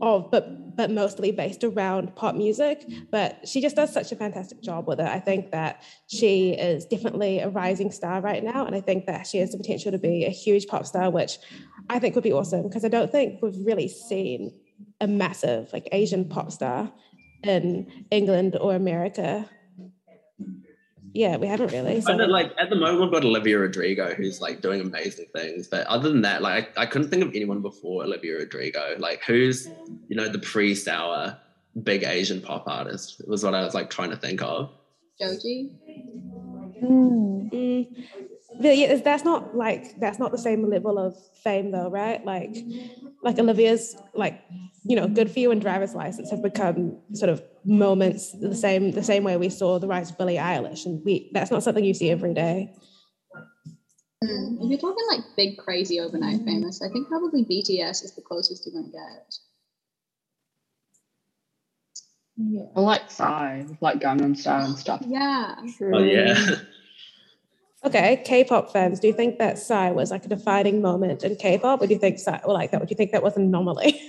of 0.00 0.30
but 0.32 0.76
but 0.76 0.90
mostly 0.90 1.30
based 1.30 1.62
around 1.62 2.16
pop 2.16 2.34
music. 2.34 2.84
But 3.12 3.46
she 3.46 3.60
just 3.60 3.76
does 3.76 3.92
such 3.92 4.10
a 4.10 4.16
fantastic 4.16 4.60
job 4.60 4.88
with 4.88 4.98
it. 4.98 5.06
I 5.06 5.20
think 5.20 5.52
that 5.52 5.84
she 6.08 6.54
is 6.54 6.84
definitely 6.84 7.38
a 7.38 7.48
rising 7.48 7.92
star 7.92 8.20
right 8.20 8.42
now 8.42 8.66
and 8.66 8.74
i 8.74 8.80
think 8.80 9.06
that 9.06 9.26
she 9.26 9.38
has 9.38 9.52
the 9.52 9.56
potential 9.56 9.92
to 9.92 9.98
be 9.98 10.24
a 10.24 10.30
huge 10.30 10.66
pop 10.66 10.84
star 10.84 11.10
which 11.10 11.38
i 11.88 11.98
think 11.98 12.14
would 12.14 12.24
be 12.24 12.32
awesome 12.32 12.62
because 12.62 12.84
i 12.84 12.88
don't 12.88 13.10
think 13.10 13.40
we've 13.40 13.64
really 13.64 13.88
seen 13.88 14.52
a 15.00 15.06
massive 15.06 15.72
like 15.72 15.88
asian 15.92 16.24
pop 16.24 16.50
star 16.50 16.90
in 17.42 17.86
england 18.10 18.56
or 18.60 18.74
america 18.74 19.48
yeah, 21.14 21.36
we 21.36 21.46
haven't 21.46 21.70
really. 21.70 22.00
So. 22.00 22.12
like 22.12 22.52
at 22.58 22.70
the 22.70 22.76
moment, 22.76 23.00
we've 23.00 23.12
got 23.12 23.24
Olivia 23.24 23.56
Rodrigo, 23.56 24.14
who's 24.14 24.40
like 24.40 24.60
doing 24.60 24.80
amazing 24.80 25.26
things. 25.32 25.68
But 25.68 25.86
other 25.86 26.08
than 26.08 26.22
that, 26.22 26.42
like 26.42 26.76
I, 26.76 26.82
I 26.82 26.86
couldn't 26.86 27.08
think 27.08 27.22
of 27.22 27.30
anyone 27.32 27.62
before 27.62 28.02
Olivia 28.02 28.36
Rodrigo. 28.38 28.96
Like 28.98 29.22
who's 29.22 29.68
you 30.08 30.16
know 30.16 30.28
the 30.28 30.40
pre-sour 30.40 31.38
big 31.84 32.02
Asian 32.02 32.40
pop 32.40 32.64
artist 32.66 33.22
was 33.28 33.44
what 33.44 33.54
I 33.54 33.64
was 33.64 33.74
like 33.74 33.90
trying 33.90 34.10
to 34.10 34.16
think 34.16 34.42
of. 34.42 34.72
Joji. 35.20 35.70
Mm. 36.82 37.52
Mm. 37.52 38.06
But 38.60 38.76
yeah, 38.76 38.94
that's 38.96 39.24
not 39.24 39.56
like 39.56 39.98
that's 39.98 40.18
not 40.18 40.32
the 40.32 40.38
same 40.38 40.68
level 40.68 40.98
of 40.98 41.14
fame 41.42 41.70
though, 41.70 41.90
right? 41.90 42.24
Like, 42.24 42.56
like 43.22 43.38
Olivia's 43.38 43.96
like 44.14 44.40
you 44.84 44.96
know, 44.96 45.08
Good 45.08 45.30
for 45.30 45.40
You 45.40 45.50
and 45.50 45.60
Driver's 45.60 45.94
License 45.94 46.30
have 46.30 46.42
become 46.42 46.98
sort 47.14 47.30
of 47.30 47.42
moments 47.64 48.32
the 48.32 48.54
same 48.54 48.92
the 48.92 49.02
same 49.02 49.24
way 49.24 49.36
we 49.36 49.48
saw 49.48 49.78
the 49.78 49.86
rise 49.86 50.10
of 50.10 50.18
Billie 50.18 50.36
Eilish, 50.36 50.84
and 50.84 51.02
we 51.04 51.30
that's 51.32 51.50
not 51.50 51.62
something 51.62 51.84
you 51.84 51.94
see 51.94 52.10
every 52.10 52.34
day. 52.34 52.72
Mm. 54.22 54.62
If 54.62 54.70
you're 54.70 54.78
talking 54.78 55.04
like 55.10 55.20
big, 55.36 55.56
crazy, 55.58 56.00
overnight 56.00 56.44
famous, 56.44 56.82
I 56.82 56.88
think 56.90 57.08
probably 57.08 57.44
BTS 57.44 58.04
is 58.04 58.14
the 58.14 58.22
closest 58.22 58.66
you're 58.66 58.80
going 58.80 58.92
to 58.92 58.98
get. 58.98 59.34
Yeah. 62.36 62.66
I 62.76 62.80
like 62.80 63.10
Psy, 63.10 63.64
like 63.80 64.00
Gangnam 64.00 64.36
Style 64.36 64.66
and 64.66 64.78
stuff. 64.78 65.02
Yeah. 65.06 65.54
Oh 65.82 66.02
yeah. 66.02 66.56
Okay, 67.84 68.22
K-pop 68.24 68.72
fans, 68.72 68.98
do 68.98 69.06
you 69.06 69.12
think 69.12 69.38
that 69.38 69.58
Psy 69.58 69.90
was 69.90 70.10
like 70.10 70.24
a 70.24 70.28
defining 70.28 70.80
moment 70.80 71.22
in 71.22 71.36
K-pop, 71.36 71.82
or 71.82 71.86
do 71.86 71.92
you 71.92 72.00
think 72.00 72.18
Psy, 72.18 72.38
or 72.44 72.54
like 72.54 72.70
that? 72.70 72.80
Would 72.80 72.90
you 72.90 72.96
think 72.96 73.12
that 73.12 73.22
was 73.22 73.36
an 73.36 73.42
anomaly? 73.42 74.00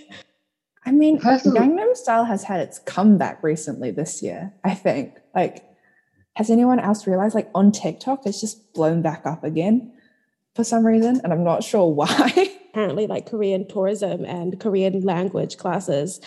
I 0.85 0.91
mean, 0.91 1.19
Personally, 1.19 1.59
Gangnam 1.59 1.95
Style 1.95 2.23
has 2.25 2.43
had 2.43 2.61
its 2.61 2.79
comeback 2.79 3.43
recently 3.43 3.91
this 3.91 4.21
year, 4.21 4.53
I 4.63 4.75
think. 4.75 5.17
Like, 5.33 5.63
has 6.35 6.49
anyone 6.49 6.79
else 6.79 7.05
realized, 7.05 7.35
like, 7.35 7.49
on 7.53 7.71
TikTok, 7.71 8.25
it's 8.25 8.39
just 8.39 8.73
blown 8.73 9.01
back 9.01 9.25
up 9.25 9.43
again 9.43 9.91
for 10.53 10.63
some 10.63 10.85
reason, 10.85 11.19
and 11.23 11.33
I'm 11.33 11.43
not 11.43 11.63
sure 11.63 11.91
why. 11.93 12.49
Apparently, 12.69 13.07
like, 13.07 13.25
Korean 13.25 13.67
tourism 13.67 14.23
and 14.23 14.57
Korean 14.59 15.01
language 15.01 15.57
classes 15.57 16.21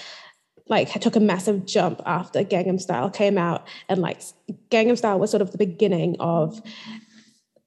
like 0.69 0.93
took 1.01 1.17
a 1.17 1.21
massive 1.21 1.65
jump 1.65 2.03
after 2.05 2.45
Gangnam 2.45 2.79
Style 2.79 3.09
came 3.09 3.39
out, 3.39 3.67
and 3.89 4.01
like 4.01 4.21
Gangnam 4.71 4.99
Style 4.99 5.19
was 5.19 5.31
sort 5.31 5.41
of 5.41 5.51
the 5.51 5.57
beginning 5.59 6.17
of 6.21 6.61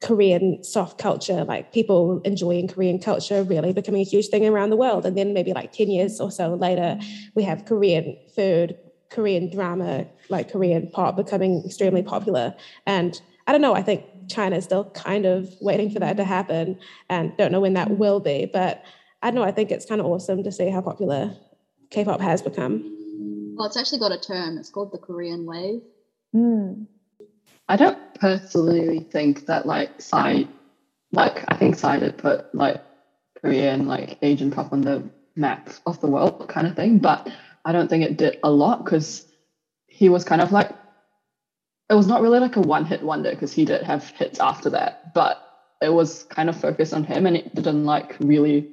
Korean 0.02 0.64
soft 0.64 0.98
culture, 0.98 1.44
like 1.44 1.72
people 1.72 2.22
enjoying 2.26 2.68
Korean 2.68 3.00
culture 3.00 3.44
really 3.44 3.72
becoming 3.72 4.02
a 4.02 4.04
huge 4.04 4.28
thing 4.30 4.46
around 4.48 4.72
the 4.72 4.76
world. 4.76 5.06
And 5.06 5.16
then 5.16 5.34
maybe 5.34 5.54
like 5.54 5.72
10 5.72 5.90
years 5.90 6.20
or 6.20 6.32
so 6.32 6.56
later, 6.56 7.00
we 7.36 7.44
have 7.44 7.66
Korean 7.66 8.18
food, 8.36 8.78
Korean 9.12 9.52
drama, 9.52 10.08
like 10.30 10.52
Korean 10.52 10.90
pop 10.90 11.16
becoming 11.16 11.64
extremely 11.66 12.02
popular. 12.02 12.56
And 12.88 13.22
I 13.46 13.52
don't 13.52 13.62
know, 13.62 13.76
I 13.76 13.84
think 13.84 14.06
China 14.28 14.56
is 14.56 14.64
still 14.64 14.90
kind 14.92 15.26
of 15.26 15.50
waiting 15.62 15.92
for 15.92 16.00
that 16.00 16.18
to 16.18 16.24
happen 16.24 16.80
and 17.10 17.36
don't 17.38 17.52
know 17.52 17.60
when 17.60 17.74
that 17.74 17.92
will 17.92 18.20
be. 18.20 18.50
But 18.52 18.84
I 19.22 19.30
don't 19.30 19.36
know, 19.36 19.44
I 19.44 19.52
think 19.52 19.70
it's 19.70 19.86
kind 19.86 20.02
of 20.02 20.08
awesome 20.08 20.44
to 20.44 20.52
see 20.52 20.70
how 20.70 20.82
popular 20.82 21.36
K 21.92 22.04
pop 22.06 22.22
has 22.22 22.42
become. 22.42 22.98
Well, 23.56 23.68
it's 23.68 23.78
actually 23.78 24.00
got 24.00 24.12
a 24.12 24.20
term, 24.20 24.58
it's 24.58 24.72
called 24.72 24.92
the 24.92 24.98
Korean 24.98 25.46
wave. 25.46 25.82
Mm. 26.36 26.88
I 27.68 27.78
don't 27.78 27.98
personally 28.16 29.00
think 29.00 29.46
that 29.46 29.66
like 29.66 30.02
Psy, 30.02 30.44
like 31.12 31.46
I 31.48 31.56
think 31.56 31.76
Psy 31.76 32.00
did 32.00 32.18
put 32.18 32.54
like 32.54 32.82
Korean 33.42 33.88
like 33.88 34.18
Asian 34.22 34.52
pop 34.52 34.74
on 34.74 34.82
the 34.82 35.10
map 35.36 35.70
of 35.86 36.00
the 36.02 36.08
world 36.08 36.48
kind 36.50 36.68
of 36.68 36.76
thing, 36.76 37.00
but 37.00 37.30
I 37.66 37.72
don't 37.72 37.90
think 37.90 38.04
it 38.04 38.18
did 38.18 38.38
a 38.44 38.52
lot 38.52 38.84
because 38.84 39.26
he 39.88 40.10
was 40.10 40.24
kind 40.24 40.42
of 40.42 40.52
like 40.52 40.72
it 41.90 41.96
was 41.96 42.08
not 42.08 42.22
really 42.22 42.40
like 42.40 42.56
a 42.56 42.62
one 42.62 42.86
hit 42.86 43.04
wonder 43.04 43.32
because 43.32 43.52
he 43.54 43.66
did 43.66 43.84
have 43.84 44.08
hits 44.12 44.40
after 44.40 44.70
that, 44.72 45.14
but 45.14 45.38
it 45.82 45.90
was 45.94 46.24
kind 46.24 46.50
of 46.50 46.56
focused 46.56 46.94
on 46.94 47.04
him 47.04 47.26
and 47.26 47.36
it 47.38 47.54
didn't 47.56 47.86
like 47.86 48.16
really 48.20 48.70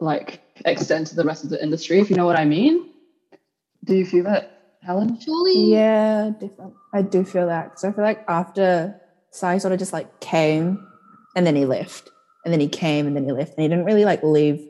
like 0.00 0.40
extend 0.64 1.06
to 1.08 1.16
the 1.16 1.24
rest 1.24 1.44
of 1.44 1.50
the 1.50 1.62
industry, 1.62 1.98
if 1.98 2.10
you 2.10 2.16
know 2.16 2.26
what 2.26 2.38
I 2.38 2.44
mean. 2.44 2.90
Do 3.84 3.96
you 3.96 4.06
feel 4.06 4.24
that, 4.24 4.55
Helen? 4.86 5.18
Surely, 5.20 5.64
Yeah, 5.72 6.30
different. 6.38 6.74
I 6.94 7.02
do 7.02 7.24
feel 7.24 7.46
that 7.48 7.64
because 7.70 7.84
I 7.84 7.92
feel 7.92 8.04
like 8.04 8.24
after 8.28 9.00
Psy 9.32 9.58
sort 9.58 9.72
of 9.72 9.78
just 9.78 9.92
like 9.92 10.20
came 10.20 10.86
and 11.34 11.46
then 11.46 11.56
he 11.56 11.66
left, 11.66 12.08
and 12.44 12.52
then 12.52 12.60
he 12.60 12.68
came 12.68 13.06
and 13.06 13.14
then 13.16 13.24
he 13.24 13.32
left, 13.32 13.54
and 13.54 13.62
he 13.62 13.68
didn't 13.68 13.84
really 13.84 14.04
like 14.04 14.22
leave 14.22 14.64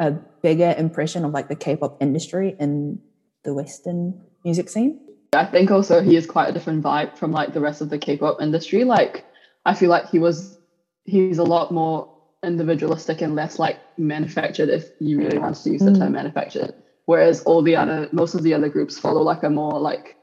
a 0.00 0.10
bigger 0.42 0.74
impression 0.76 1.24
of 1.24 1.32
like 1.32 1.48
the 1.48 1.54
K-pop 1.54 1.98
industry 2.00 2.56
in 2.58 2.98
the 3.44 3.52
Western 3.54 4.20
music 4.44 4.68
scene. 4.70 4.98
I 5.34 5.44
think 5.44 5.70
also 5.70 6.00
he 6.02 6.16
is 6.16 6.26
quite 6.26 6.48
a 6.48 6.52
different 6.52 6.82
vibe 6.82 7.16
from 7.16 7.30
like 7.32 7.52
the 7.52 7.60
rest 7.60 7.80
of 7.80 7.90
the 7.90 7.98
K-pop 7.98 8.40
industry. 8.40 8.84
Like 8.84 9.24
I 9.66 9.74
feel 9.74 9.90
like 9.90 10.08
he 10.08 10.18
was 10.18 10.58
he's 11.04 11.38
a 11.38 11.44
lot 11.44 11.70
more 11.70 12.08
individualistic 12.42 13.20
and 13.20 13.36
less 13.36 13.58
like 13.58 13.78
manufactured 13.98 14.68
if 14.68 14.88
you 14.98 15.18
really 15.18 15.38
want 15.38 15.54
to 15.56 15.70
use 15.70 15.82
the 15.82 15.90
Mm. 15.90 15.98
term 15.98 16.12
manufactured. 16.12 16.74
Whereas 17.06 17.42
all 17.42 17.62
the 17.62 17.76
other 17.76 18.08
most 18.12 18.34
of 18.34 18.42
the 18.42 18.54
other 18.54 18.68
groups 18.68 18.98
follow 18.98 19.22
like 19.22 19.42
a 19.42 19.50
more 19.50 19.80
like 19.80 20.16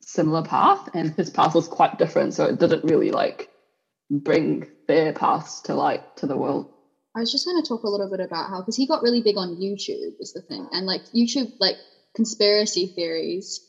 similar 0.00 0.42
path 0.42 0.88
and 0.94 1.14
his 1.14 1.30
path 1.30 1.54
was 1.54 1.68
quite 1.68 1.98
different. 1.98 2.34
So 2.34 2.46
it 2.46 2.58
didn't 2.58 2.84
really 2.84 3.10
like 3.10 3.50
bring 4.10 4.66
their 4.86 5.12
paths 5.12 5.62
to 5.62 5.74
light 5.74 6.16
to 6.18 6.26
the 6.26 6.36
world. 6.36 6.72
I 7.14 7.20
was 7.20 7.32
just 7.32 7.46
going 7.46 7.62
to 7.62 7.68
talk 7.68 7.82
a 7.82 7.88
little 7.88 8.10
bit 8.10 8.20
about 8.20 8.48
how 8.48 8.60
because 8.60 8.76
he 8.76 8.86
got 8.86 9.02
really 9.02 9.22
big 9.22 9.36
on 9.36 9.56
YouTube 9.56 10.14
is 10.20 10.32
the 10.32 10.42
thing, 10.42 10.66
and 10.72 10.86
like 10.86 11.02
YouTube 11.14 11.52
like 11.60 11.76
conspiracy 12.14 12.86
theories. 12.86 13.68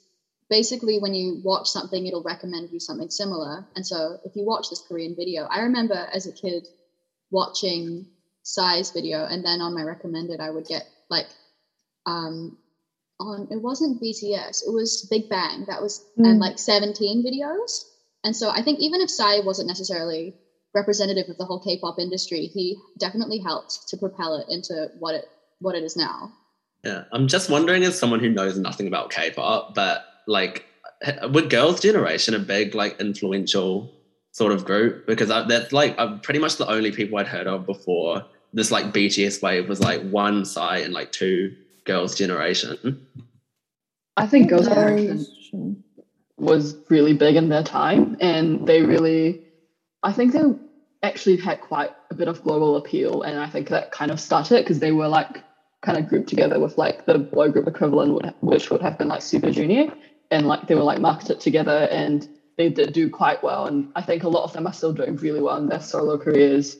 Basically, 0.50 1.00
when 1.00 1.14
you 1.14 1.42
watch 1.44 1.70
something, 1.70 2.06
it'll 2.06 2.24
recommend 2.24 2.70
you 2.72 2.80
something 2.80 3.10
similar. 3.10 3.66
And 3.76 3.86
so, 3.86 4.20
if 4.24 4.36
you 4.36 4.46
watch 4.46 4.70
this 4.70 4.84
Korean 4.88 5.16
video, 5.16 5.44
I 5.44 5.62
remember 5.62 5.96
as 6.14 6.28
a 6.28 6.32
kid 6.32 6.68
watching 7.32 8.08
Psy's 8.44 8.92
video, 8.92 9.26
and 9.26 9.44
then 9.44 9.62
on 9.62 9.74
my 9.74 9.84
recommended, 9.84 10.40
I 10.40 10.50
would 10.50 10.66
get 10.66 10.84
like 11.10 11.28
um 12.06 12.58
on 13.20 13.48
it 13.52 13.62
wasn't 13.62 14.02
BTS, 14.02 14.64
it 14.68 14.72
was 14.74 15.06
Big 15.10 15.30
Bang. 15.30 15.66
That 15.68 15.82
was 15.82 16.02
and 16.18 16.26
Mm. 16.38 16.40
like 16.40 16.60
17 16.60 17.24
videos. 17.24 17.86
And 18.24 18.36
so 18.36 18.50
I 18.50 18.62
think 18.62 18.80
even 18.80 19.02
if 19.02 19.10
Psy 19.10 19.40
wasn't 19.42 19.68
necessarily 19.68 20.36
representative 20.74 21.30
of 21.30 21.38
the 21.38 21.46
whole 21.46 21.60
K-pop 21.60 22.00
industry, 22.00 22.50
he 22.54 22.76
definitely 22.98 23.40
helped 23.40 23.88
to 23.90 23.98
propel 23.98 24.36
it 24.36 24.46
into 24.50 24.90
what 25.00 25.16
it 25.16 25.26
what 25.60 25.76
it 25.76 25.84
is 25.84 25.96
now. 25.96 26.32
Yeah, 26.84 27.04
I'm 27.14 27.28
just 27.28 27.50
wondering 27.50 27.84
as 27.84 27.98
someone 27.98 28.20
who 28.20 28.30
knows 28.30 28.58
nothing 28.58 28.88
about 28.88 29.10
K-pop, 29.12 29.74
but 29.74 30.02
like, 30.28 30.66
would 31.30 31.50
Girls' 31.50 31.80
Generation 31.80 32.34
a 32.34 32.40
big 32.40 32.76
like 32.76 33.00
influential 33.00 33.94
sort 34.32 34.52
of 34.52 34.66
group? 34.66 35.06
Because 35.08 35.30
I, 35.30 35.44
that's 35.48 35.72
like 35.72 35.96
I'm 35.98 36.20
pretty 36.20 36.40
much 36.40 36.58
the 36.58 36.70
only 36.70 36.92
people 36.92 37.18
I'd 37.20 37.28
heard 37.28 37.48
of 37.48 37.66
before 37.66 38.24
this 38.52 38.72
like 38.72 38.94
BTS 38.94 39.42
wave 39.42 39.70
was 39.70 39.80
like 39.80 40.02
one 40.02 40.44
Psy 40.46 40.80
and 40.80 40.94
like 40.94 41.12
two 41.12 41.56
Girls' 41.86 42.16
Generation. 42.16 43.06
I 44.16 44.28
think 44.28 44.50
Girls' 44.50 44.68
Generation 44.68 45.84
was 46.38 46.76
really 46.90 47.14
big 47.14 47.36
in 47.36 47.50
their 47.50 47.64
time 47.64 48.18
and 48.20 48.68
they 48.68 48.82
really 48.82 49.40
I 50.02 50.12
think 50.12 50.34
they 50.34 50.42
actually 51.02 51.38
had 51.38 51.62
quite 51.62 51.92
a 52.12 52.16
bit 52.16 52.28
of 52.28 52.42
global 52.44 52.76
appeal 52.76 53.22
and 53.22 53.40
I 53.40 53.48
think 53.48 53.70
that 53.70 53.92
kind 53.92 54.12
of 54.12 54.20
started 54.20 54.64
because 54.64 54.80
they 54.80 54.92
were 54.92 55.08
like 55.08 55.44
kind 55.82 55.98
of 55.98 56.08
grouped 56.08 56.30
together 56.30 56.60
with 56.60 56.78
like 56.78 57.06
the 57.06 57.18
boy 57.20 57.50
group 57.50 57.68
equivalent 57.68 58.34
which 58.42 58.70
would 58.70 58.82
have 58.82 58.98
been 58.98 59.08
like 59.08 59.22
Super 59.22 59.52
Junior 59.52 59.94
and 60.32 60.48
like 60.48 60.68
they 60.68 60.76
were 60.76 60.84
like 60.84 61.00
marketed 61.00 61.40
together 61.40 61.88
and 61.92 62.28
they 62.58 62.70
did 62.70 62.94
do 62.94 63.10
quite 63.10 63.44
well 63.44 63.68
and 63.68 63.92
I 63.96 64.02
think 64.02 64.24
a 64.24 64.30
lot 64.30 64.44
of 64.44 64.54
them 64.54 64.68
are 64.68 64.74
still 64.74 64.94
doing 64.94 65.16
really 65.18 65.42
well 65.42 65.58
in 65.58 65.68
their 65.68 65.82
solo 65.82 66.18
careers 66.18 66.78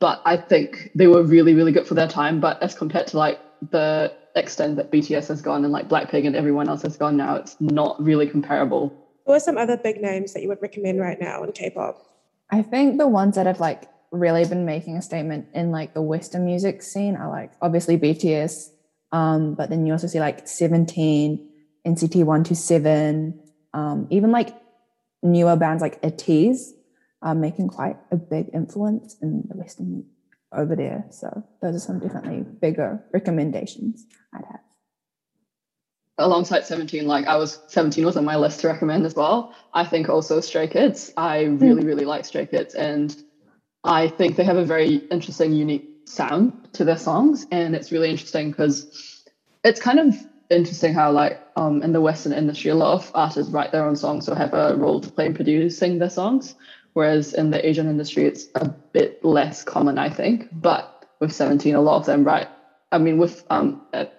but 0.00 0.20
I 0.24 0.36
think 0.36 0.90
they 0.94 1.06
were 1.06 1.22
really 1.22 1.54
really 1.54 1.72
good 1.72 1.86
for 1.86 1.94
their 1.94 2.08
time 2.08 2.40
but 2.40 2.62
as 2.62 2.74
compared 2.74 3.08
to 3.08 3.18
like 3.18 3.38
the 3.70 4.12
extent 4.36 4.76
that 4.76 4.92
BTS 4.92 5.28
has 5.28 5.42
gone 5.42 5.64
and 5.64 5.72
like 5.72 5.88
Blackpink 5.88 6.26
and 6.26 6.36
everyone 6.36 6.68
else 6.68 6.82
has 6.82 6.96
gone 6.96 7.16
now 7.16 7.36
it's 7.36 7.56
not 7.60 8.02
really 8.02 8.26
comparable 8.26 8.92
Who 9.26 9.32
are 9.32 9.40
some 9.40 9.58
other 9.58 9.76
big 9.76 10.00
names 10.00 10.32
that 10.34 10.42
you 10.42 10.48
would 10.48 10.62
recommend 10.62 11.00
right 11.00 11.20
now 11.20 11.42
in 11.42 11.52
K-pop? 11.52 12.02
I 12.50 12.62
think 12.62 12.98
the 12.98 13.08
ones 13.08 13.34
that 13.34 13.46
have 13.46 13.60
like 13.60 13.88
really 14.10 14.44
been 14.44 14.64
making 14.64 14.96
a 14.96 15.02
statement 15.02 15.48
in 15.54 15.70
like 15.70 15.94
the 15.94 16.02
Western 16.02 16.44
music 16.44 16.82
scene 16.82 17.16
are 17.16 17.28
like 17.28 17.52
obviously 17.60 17.98
BTS, 17.98 18.70
um, 19.12 19.54
but 19.54 19.70
then 19.70 19.86
you 19.86 19.92
also 19.92 20.06
see 20.06 20.20
like 20.20 20.46
17, 20.46 21.48
NCT 21.86 22.24
127, 22.24 23.40
um, 23.74 24.06
even 24.10 24.30
like 24.30 24.50
newer 25.22 25.56
bands 25.56 25.82
like 25.82 26.00
ATEEZ 26.02 26.72
are 27.22 27.34
making 27.34 27.68
quite 27.68 27.96
a 28.10 28.16
big 28.16 28.50
influence 28.54 29.16
in 29.20 29.44
the 29.48 29.56
Western 29.56 30.04
over 30.56 30.76
there. 30.76 31.06
So 31.10 31.44
those 31.62 31.76
are 31.76 31.80
some 31.80 32.00
definitely 32.00 32.42
bigger 32.42 33.04
recommendations 33.12 34.06
I'd 34.34 34.44
have. 34.46 34.60
alongside 36.18 36.64
17 36.66 37.06
like 37.06 37.26
i 37.26 37.36
was 37.36 37.60
17 37.68 38.04
was 38.04 38.16
on 38.16 38.24
my 38.24 38.36
list 38.36 38.60
to 38.60 38.68
recommend 38.68 39.04
as 39.04 39.14
well 39.14 39.54
i 39.74 39.84
think 39.84 40.08
also 40.08 40.40
stray 40.40 40.66
kids 40.68 41.12
i 41.16 41.42
really 41.44 41.84
really 41.84 42.04
like 42.04 42.24
stray 42.24 42.46
kids 42.46 42.74
and 42.74 43.16
i 43.84 44.08
think 44.08 44.36
they 44.36 44.44
have 44.44 44.56
a 44.56 44.64
very 44.64 44.96
interesting 45.10 45.52
unique 45.52 45.90
sound 46.06 46.68
to 46.72 46.84
their 46.84 46.96
songs 46.98 47.46
and 47.50 47.74
it's 47.76 47.92
really 47.92 48.10
interesting 48.10 48.50
because 48.50 49.24
it's 49.64 49.80
kind 49.80 49.98
of 49.98 50.16
interesting 50.50 50.94
how 50.94 51.10
like 51.10 51.40
um 51.56 51.82
in 51.82 51.92
the 51.92 52.00
western 52.00 52.32
industry 52.32 52.70
a 52.70 52.74
lot 52.74 52.94
of 52.94 53.10
artists 53.14 53.52
write 53.52 53.72
their 53.72 53.84
own 53.84 53.96
songs 53.96 54.28
or 54.28 54.36
have 54.36 54.54
a 54.54 54.76
role 54.76 55.00
to 55.00 55.10
play 55.10 55.26
in 55.26 55.34
producing 55.34 55.98
their 55.98 56.10
songs 56.10 56.54
whereas 56.96 57.34
in 57.34 57.50
the 57.50 57.60
asian 57.68 57.88
industry 57.88 58.24
it's 58.24 58.46
a 58.54 58.68
bit 58.68 59.24
less 59.24 59.62
common 59.62 59.98
i 59.98 60.08
think 60.08 60.48
but 60.52 61.04
with 61.20 61.32
17 61.32 61.74
a 61.74 61.80
lot 61.80 61.96
of 61.96 62.06
them 62.06 62.24
write 62.24 62.48
i 62.92 62.98
mean 62.98 63.18
with 63.18 63.44
um 63.50 63.82
at 63.92 64.16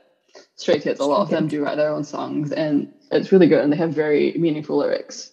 Stray 0.56 0.80
Kids, 0.80 1.00
a 1.00 1.06
lot 1.06 1.22
of 1.22 1.30
them 1.30 1.48
do 1.48 1.64
write 1.64 1.78
their 1.78 1.90
own 1.90 2.04
songs, 2.04 2.52
and 2.52 2.92
it's 3.12 3.32
really 3.32 3.48
good, 3.48 3.64
and 3.64 3.72
they 3.72 3.78
have 3.78 3.92
very 3.94 4.34
meaningful 4.38 4.78
lyrics. 4.78 5.32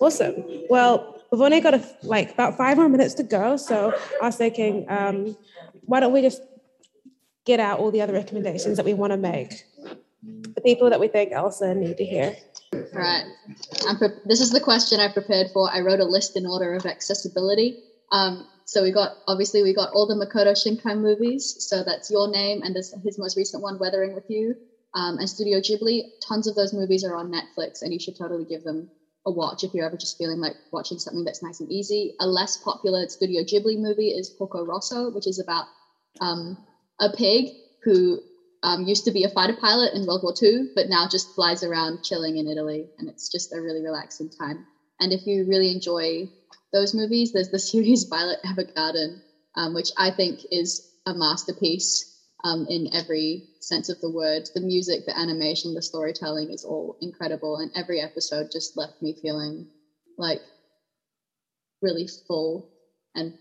Awesome. 0.00 0.44
Well, 0.68 1.22
we've 1.30 1.40
only 1.40 1.60
got 1.60 1.74
a, 1.74 1.96
like 2.02 2.32
about 2.32 2.56
five 2.56 2.76
more 2.76 2.88
minutes 2.88 3.14
to 3.14 3.22
go, 3.22 3.56
so 3.56 3.94
I 4.20 4.26
was 4.26 4.36
thinking, 4.36 4.86
um, 4.88 5.36
why 5.82 6.00
don't 6.00 6.12
we 6.12 6.22
just 6.22 6.42
get 7.44 7.60
out 7.60 7.78
all 7.78 7.90
the 7.90 8.02
other 8.02 8.12
recommendations 8.12 8.76
that 8.76 8.86
we 8.86 8.94
want 8.94 9.12
to 9.12 9.16
make, 9.16 9.64
the 10.22 10.60
people 10.60 10.90
that 10.90 11.00
we 11.00 11.08
think 11.08 11.32
Elsa 11.32 11.74
need 11.74 11.96
to 11.96 12.04
hear. 12.04 12.36
All 12.72 12.82
right. 12.94 13.24
Pre- 13.98 14.08
this 14.24 14.40
is 14.40 14.50
the 14.50 14.60
question 14.60 15.00
I 15.00 15.08
prepared 15.08 15.48
for. 15.52 15.70
I 15.72 15.80
wrote 15.80 16.00
a 16.00 16.04
list 16.04 16.36
in 16.36 16.46
order 16.46 16.74
of 16.74 16.86
accessibility. 16.86 17.76
Um, 18.12 18.46
so 18.64 18.82
we 18.82 18.92
got 18.92 19.12
obviously 19.26 19.62
we 19.62 19.74
got 19.74 19.90
all 19.92 20.06
the 20.06 20.14
Makoto 20.14 20.52
Shinkai 20.52 20.96
movies. 20.98 21.56
So 21.58 21.82
that's 21.82 22.10
your 22.10 22.30
name 22.30 22.62
and 22.62 22.74
this, 22.74 22.94
his 23.02 23.18
most 23.18 23.36
recent 23.36 23.62
one, 23.62 23.78
Weathering 23.78 24.14
with 24.14 24.24
You, 24.28 24.54
um, 24.94 25.18
and 25.18 25.28
Studio 25.28 25.58
Ghibli. 25.58 26.02
Tons 26.26 26.46
of 26.46 26.54
those 26.54 26.72
movies 26.72 27.04
are 27.04 27.16
on 27.16 27.32
Netflix, 27.32 27.82
and 27.82 27.92
you 27.92 27.98
should 27.98 28.16
totally 28.16 28.44
give 28.44 28.62
them 28.62 28.88
a 29.26 29.30
watch 29.30 29.64
if 29.64 29.74
you're 29.74 29.84
ever 29.84 29.96
just 29.96 30.16
feeling 30.16 30.40
like 30.40 30.54
watching 30.72 30.98
something 30.98 31.24
that's 31.24 31.42
nice 31.42 31.60
and 31.60 31.70
easy. 31.70 32.14
A 32.20 32.26
less 32.26 32.56
popular 32.56 33.08
Studio 33.08 33.42
Ghibli 33.42 33.78
movie 33.78 34.10
is 34.10 34.30
Porco 34.30 34.64
Rosso, 34.64 35.10
which 35.10 35.26
is 35.26 35.40
about 35.40 35.66
um, 36.20 36.56
a 37.00 37.10
pig 37.10 37.46
who 37.82 38.20
um, 38.62 38.82
used 38.82 39.04
to 39.04 39.12
be 39.12 39.24
a 39.24 39.28
fighter 39.28 39.54
pilot 39.54 39.94
in 39.94 40.06
World 40.06 40.22
War 40.22 40.34
II, 40.40 40.68
but 40.74 40.88
now 40.88 41.06
just 41.06 41.34
flies 41.34 41.62
around 41.62 42.02
chilling 42.02 42.36
in 42.36 42.46
Italy, 42.48 42.90
and 42.98 43.08
it's 43.08 43.28
just 43.28 43.52
a 43.52 43.60
really 43.60 43.82
relaxing 43.82 44.28
time. 44.30 44.66
And 45.00 45.12
if 45.12 45.26
you 45.26 45.46
really 45.46 45.70
enjoy 45.70 46.28
those 46.72 46.94
movies, 46.94 47.32
there's 47.32 47.48
the 47.50 47.58
series 47.72 48.04
Violet 48.04 48.38
Evergarden, 48.44 49.20
um, 49.56 49.74
which 49.74 49.90
I 49.96 50.10
think 50.10 50.40
is 50.50 50.80
a 51.06 51.14
masterpiece 51.14 52.04
um, 52.44 52.66
in 52.68 52.88
every 52.92 53.44
sense 53.60 53.88
of 53.88 53.98
the 54.00 54.10
word. 54.10 54.48
The 54.54 54.60
music, 54.60 55.06
the 55.06 55.18
animation, 55.18 55.74
the 55.74 55.82
storytelling 55.82 56.50
is 56.52 56.64
all 56.64 56.96
incredible, 57.00 57.56
and 57.56 57.70
every 57.74 58.00
episode 58.00 58.48
just 58.52 58.76
left 58.76 58.94
me 59.00 59.14
feeling 59.20 59.66
like 60.18 60.42
really 61.82 62.06
full 62.26 62.66
and 63.14 63.32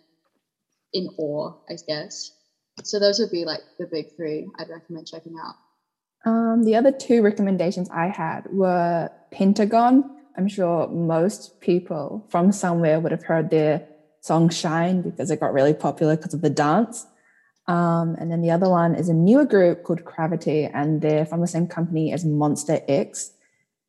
in 0.93 1.09
awe, 1.17 1.51
I 1.69 1.75
guess. 1.87 2.31
So 2.83 2.99
those 2.99 3.19
would 3.19 3.31
be 3.31 3.45
like 3.45 3.61
the 3.77 3.87
big 3.87 4.15
three 4.15 4.47
I'd 4.57 4.69
recommend 4.69 5.07
checking 5.07 5.35
out. 5.43 5.55
Um, 6.25 6.63
the 6.63 6.75
other 6.75 6.91
two 6.91 7.21
recommendations 7.21 7.89
I 7.89 8.07
had 8.07 8.47
were 8.51 9.09
Pentagon. 9.31 10.17
I'm 10.37 10.47
sure 10.47 10.87
most 10.87 11.59
people 11.61 12.25
from 12.29 12.51
somewhere 12.51 12.99
would 12.99 13.11
have 13.11 13.23
heard 13.23 13.49
their 13.49 13.87
song 14.21 14.49
Shine 14.49 15.01
because 15.01 15.31
it 15.31 15.39
got 15.39 15.53
really 15.53 15.73
popular 15.73 16.15
because 16.15 16.33
of 16.33 16.41
the 16.41 16.49
dance. 16.49 17.05
Um, 17.67 18.15
and 18.19 18.31
then 18.31 18.41
the 18.41 18.51
other 18.51 18.69
one 18.69 18.95
is 18.95 19.09
a 19.09 19.13
newer 19.13 19.45
group 19.45 19.83
called 19.83 20.03
CRAVITY, 20.03 20.71
and 20.73 21.01
they're 21.01 21.25
from 21.25 21.41
the 21.41 21.47
same 21.47 21.67
company 21.67 22.11
as 22.11 22.25
Monsta 22.25 22.83
X. 22.87 23.31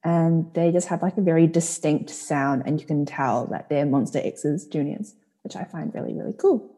And 0.04 0.52
they 0.54 0.70
just 0.70 0.88
have 0.88 1.02
like 1.02 1.16
a 1.16 1.22
very 1.22 1.46
distinct 1.46 2.10
sound, 2.10 2.62
and 2.66 2.80
you 2.80 2.86
can 2.86 3.06
tell 3.06 3.46
that 3.46 3.68
they're 3.68 3.86
Monsta 3.86 4.24
X's 4.24 4.66
juniors, 4.66 5.14
which 5.42 5.56
I 5.56 5.64
find 5.64 5.94
really, 5.94 6.14
really 6.14 6.34
cool. 6.38 6.70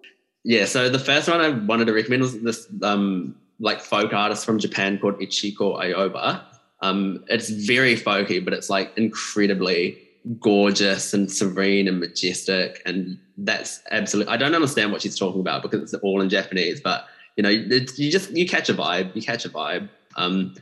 Yeah, 0.45 0.65
so 0.65 0.89
the 0.89 0.99
first 0.99 1.29
one 1.29 1.41
I 1.41 1.51
wanted 1.51 1.87
to 1.87 1.93
recommend 1.93 2.23
was 2.23 2.41
this 2.41 2.67
um, 2.83 3.37
like 3.61 3.81
folk 3.81 4.13
artist 4.13 4.45
from 4.45 4.59
Japan 4.59 4.99
called 4.99 5.19
Ichiko 5.21 5.81
Aoba. 5.81 6.43
Um, 6.81 7.25
it's 7.29 7.49
very 7.49 7.97
folky, 7.97 8.45
but 8.45 8.53
it's 8.53 8.69
like 8.69 8.93
incredibly 8.97 9.99
gorgeous 10.41 11.15
and 11.15 11.31
serene 11.31 11.87
and 11.89 12.01
majestic. 12.01 12.83
And 12.85 13.19
that's 13.39 13.83
absolutely, 13.91 14.33
I 14.33 14.37
don't 14.37 14.55
understand 14.55 14.93
what 14.93 15.03
she's 15.03 15.19
talking 15.19 15.41
about 15.41 15.63
because 15.63 15.81
it's 15.83 15.95
all 16.03 16.21
in 16.21 16.29
Japanese, 16.29 16.81
but 16.81 17.07
you 17.37 17.43
know, 17.43 17.49
you 17.49 18.11
just, 18.11 18.31
you 18.31 18.47
catch 18.47 18.69
a 18.69 18.75
vibe, 18.75 19.15
you 19.15 19.23
catch 19.23 19.45
a 19.45 19.49
vibe. 19.49 19.89
Um, 20.17 20.55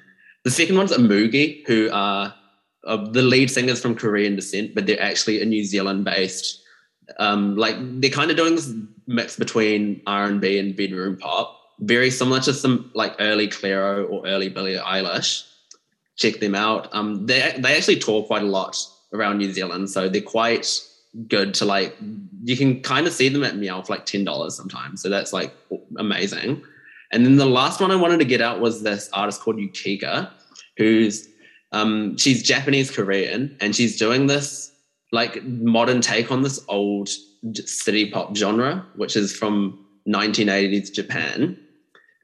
the 0.45 0.51
second 0.51 0.77
one's 0.77 0.93
Amugi, 0.93 1.66
who 1.66 1.90
are 1.93 2.35
uh, 2.85 3.11
the 3.11 3.23
lead 3.23 3.51
singers 3.51 3.81
from 3.81 3.95
Korean 3.95 4.37
descent, 4.37 4.75
but 4.75 4.87
they're 4.87 5.03
actually 5.03 5.43
a 5.43 5.45
New 5.45 5.64
Zealand 5.64 6.05
based, 6.05 6.60
um, 7.18 7.57
like 7.57 7.77
they're 8.01 8.11
kind 8.11 8.31
of 8.31 8.37
doing 8.37 8.55
this 8.55 8.73
mix 9.07 9.37
between 9.37 10.01
R&B 10.07 10.59
and 10.59 10.77
bedroom 10.77 11.16
pop, 11.16 11.57
very 11.81 12.11
similar 12.11 12.40
to 12.40 12.55
some 12.55 12.90
like 12.94 13.16
early 13.18 13.49
Clairo 13.49 14.09
or 14.11 14.27
early 14.27 14.49
Billie 14.49 14.77
Eilish. 14.77 15.46
Check 16.16 16.40
them 16.40 16.55
out. 16.55 16.88
Um, 16.94 17.27
they, 17.27 17.55
they 17.59 17.77
actually 17.77 17.96
tour 17.96 18.23
quite 18.23 18.42
a 18.42 18.46
lot 18.46 18.77
around 19.12 19.38
New 19.38 19.53
Zealand. 19.53 19.90
So 19.90 20.09
they're 20.09 20.20
quite 20.20 20.81
good 21.27 21.55
to 21.55 21.64
like, 21.64 21.96
you 22.44 22.57
can 22.57 22.83
kind 22.83 23.07
of 23.07 23.12
see 23.12 23.29
them 23.29 23.42
at 23.42 23.57
Meow 23.57 23.83
for 23.83 23.94
like 23.94 24.07
$10 24.07 24.51
sometimes. 24.53 25.03
So 25.03 25.09
that's 25.09 25.33
like 25.33 25.55
amazing. 25.99 26.62
And 27.11 27.27
then 27.27 27.37
the 27.37 27.46
last 27.46 27.81
one 27.81 27.90
I 27.90 27.96
wanted 27.96 28.18
to 28.18 28.25
get 28.25 28.40
out 28.40 28.61
was 28.61 28.83
this 28.83 29.11
artist 29.12 29.40
called 29.40 29.57
Yukika, 29.57 30.31
who's, 30.77 31.29
um, 31.73 32.16
she's 32.16 32.42
Japanese 32.42 32.90
Korean 32.90 33.57
and 33.61 33.75
she's 33.75 33.99
doing 33.99 34.27
this 34.27 34.69
like 35.12 35.42
modern 35.44 36.01
take 36.01 36.31
on 36.31 36.42
this 36.42 36.64
old 36.68 37.09
city 37.55 38.11
pop 38.11 38.37
genre, 38.37 38.85
which 38.96 39.16
is 39.16 39.37
from 39.37 39.85
1980s 40.09 40.92
Japan. 40.92 41.59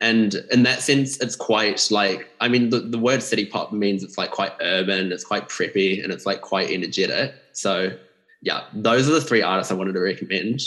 And 0.00 0.34
in 0.52 0.62
that 0.64 0.82
sense 0.82 1.18
it's 1.20 1.34
quite 1.34 1.88
like 1.90 2.28
i 2.40 2.48
mean 2.48 2.68
the, 2.68 2.80
the 2.80 2.98
word 2.98 3.22
city 3.22 3.46
pop 3.46 3.72
means 3.72 4.04
it's 4.04 4.18
like 4.18 4.30
quite 4.30 4.52
urban 4.60 5.10
it's 5.10 5.24
quite 5.24 5.48
preppy 5.48 6.04
and 6.04 6.12
it's 6.12 6.26
like 6.26 6.42
quite 6.42 6.70
energetic. 6.70 7.34
So 7.52 7.96
yeah 8.42 8.64
those 8.74 9.08
are 9.08 9.12
the 9.12 9.22
three 9.22 9.40
artists 9.40 9.72
i 9.72 9.74
wanted 9.74 9.94
to 9.94 10.00
recommend. 10.00 10.60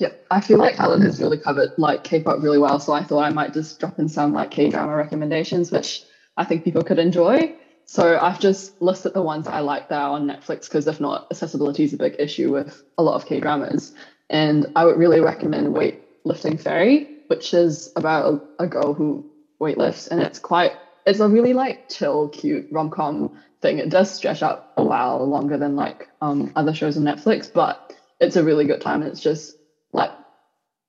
Yeah 0.00 0.08
i 0.32 0.40
feel 0.40 0.58
like 0.58 0.74
helen 0.74 1.00
has 1.02 1.20
really 1.20 1.38
covered 1.38 1.70
like 1.78 2.02
k-pop 2.02 2.42
really 2.42 2.58
well 2.58 2.80
so 2.80 2.92
i 2.92 3.04
thought 3.04 3.22
i 3.22 3.30
might 3.30 3.52
just 3.54 3.78
drop 3.78 4.00
in 4.00 4.08
some 4.08 4.32
like 4.32 4.50
k-drama 4.50 4.94
recommendations 4.96 5.70
which 5.70 6.02
i 6.36 6.44
think 6.44 6.64
people 6.64 6.82
could 6.82 6.98
enjoy 6.98 7.54
so 7.86 8.18
i've 8.20 8.40
just 8.40 8.80
listed 8.80 9.14
the 9.14 9.22
ones 9.22 9.46
i 9.46 9.60
like 9.60 9.88
that 9.88 10.00
are 10.00 10.10
on 10.10 10.26
netflix 10.26 10.62
because 10.62 10.86
if 10.86 11.00
not 11.00 11.26
accessibility 11.30 11.84
is 11.84 11.92
a 11.92 11.96
big 11.96 12.16
issue 12.18 12.52
with 12.52 12.82
a 12.98 13.02
lot 13.02 13.14
of 13.14 13.26
k-dramas 13.26 13.94
and 14.30 14.66
i 14.76 14.84
would 14.84 14.96
really 14.96 15.20
recommend 15.20 15.74
weightlifting 15.74 16.60
fairy 16.60 17.14
which 17.28 17.54
is 17.54 17.92
about 17.96 18.44
a, 18.58 18.66
girl 18.66 18.94
who 18.94 19.24
weightlifts, 19.60 20.08
and 20.08 20.20
it's 20.20 20.38
quite 20.38 20.72
it's 21.06 21.20
a 21.20 21.28
really 21.28 21.52
like 21.52 21.88
chill, 21.88 22.28
cute 22.28 22.66
rom 22.70 22.90
com 22.90 23.38
thing. 23.60 23.78
It 23.78 23.90
does 23.90 24.12
stretch 24.12 24.42
out 24.42 24.72
a 24.76 24.84
while 24.84 25.26
longer 25.26 25.58
than 25.58 25.76
like 25.76 26.08
um, 26.20 26.52
other 26.56 26.74
shows 26.74 26.96
on 26.96 27.02
Netflix, 27.02 27.50
but 27.52 27.94
it's 28.20 28.36
a 28.36 28.44
really 28.44 28.64
good 28.64 28.80
time. 28.80 29.02
It's 29.02 29.20
just 29.20 29.56
like 29.92 30.10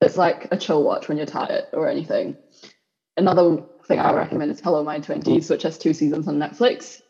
it's 0.01 0.17
like 0.17 0.49
a 0.51 0.57
chill 0.57 0.83
watch 0.83 1.07
when 1.07 1.17
you're 1.17 1.25
tired 1.25 1.65
or 1.73 1.89
anything. 1.89 2.37
Another 3.17 3.63
thing 3.87 3.99
I 3.99 4.13
recommend 4.13 4.51
is 4.51 4.59
Hello 4.59 4.83
My 4.83 4.99
Twenties, 4.99 5.49
which 5.49 5.63
has 5.63 5.77
two 5.77 5.93
seasons 5.93 6.27
on 6.27 6.37
Netflix, 6.37 7.01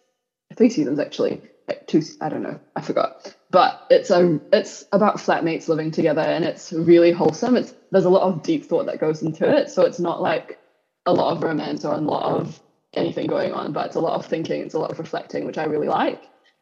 three 0.55 0.69
seasons 0.69 0.99
actually. 0.99 1.41
Like 1.67 1.87
two, 1.87 2.03
I 2.21 2.29
don't 2.29 2.43
know, 2.43 2.59
I 2.75 2.81
forgot. 2.81 3.35
But 3.49 3.87
it's 3.89 4.11
a 4.11 4.39
it's 4.53 4.85
about 4.91 5.17
flatmates 5.17 5.67
living 5.67 5.89
together 5.89 6.21
and 6.21 6.45
it's 6.45 6.71
really 6.71 7.11
wholesome. 7.11 7.57
It's 7.57 7.73
there's 7.91 8.05
a 8.05 8.09
lot 8.09 8.23
of 8.23 8.43
deep 8.43 8.65
thought 8.65 8.85
that 8.87 8.99
goes 8.99 9.21
into 9.23 9.49
it 9.49 9.69
so 9.69 9.83
it's 9.83 9.99
not 9.99 10.21
like 10.21 10.59
a 11.05 11.13
lot 11.13 11.35
of 11.35 11.43
romance 11.43 11.85
or 11.85 11.93
a 11.93 11.97
lot 11.97 12.23
of 12.23 12.59
anything 12.93 13.27
going 13.27 13.53
on 13.53 13.71
but 13.71 13.87
it's 13.87 13.95
a 13.95 13.99
lot 13.99 14.19
of 14.19 14.25
thinking 14.25 14.61
it's 14.61 14.73
a 14.73 14.79
lot 14.79 14.91
of 14.91 14.99
reflecting 14.99 15.45
which 15.45 15.57
i 15.57 15.63
really 15.63 15.87
like. 15.87 16.21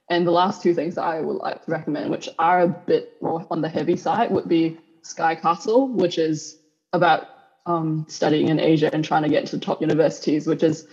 And 0.10 0.28
the 0.28 0.32
last 0.32 0.62
two 0.62 0.73
things 0.73 0.95
that 0.95 1.04
i 1.04 1.21
would 1.21 1.38
like 1.38 1.65
to 1.65 1.71
recommend 1.71 2.12
which 2.12 2.30
are 2.38 2.62
a 2.62 2.67
bit 2.67 3.13
more 3.21 3.45
on 3.49 3.62
the 3.62 3.69
heavy 3.69 3.95
side 3.95 4.32
would 4.32 4.47
be 4.47 4.78
sky 5.02 5.36
castle 5.36 5.88
which 5.88 6.17
is 6.17 6.60
about 6.91 7.28
um, 7.65 8.06
studying 8.10 8.49
in 8.49 8.60
asia 8.60 8.89
and 8.93 9.06
trying 9.06 9.23
to 9.23 9.30
get 9.30 9.41
into 9.41 9.58
top 9.58 9.82
universities 9.82 10.47
which 10.47 10.63
is 10.63 10.88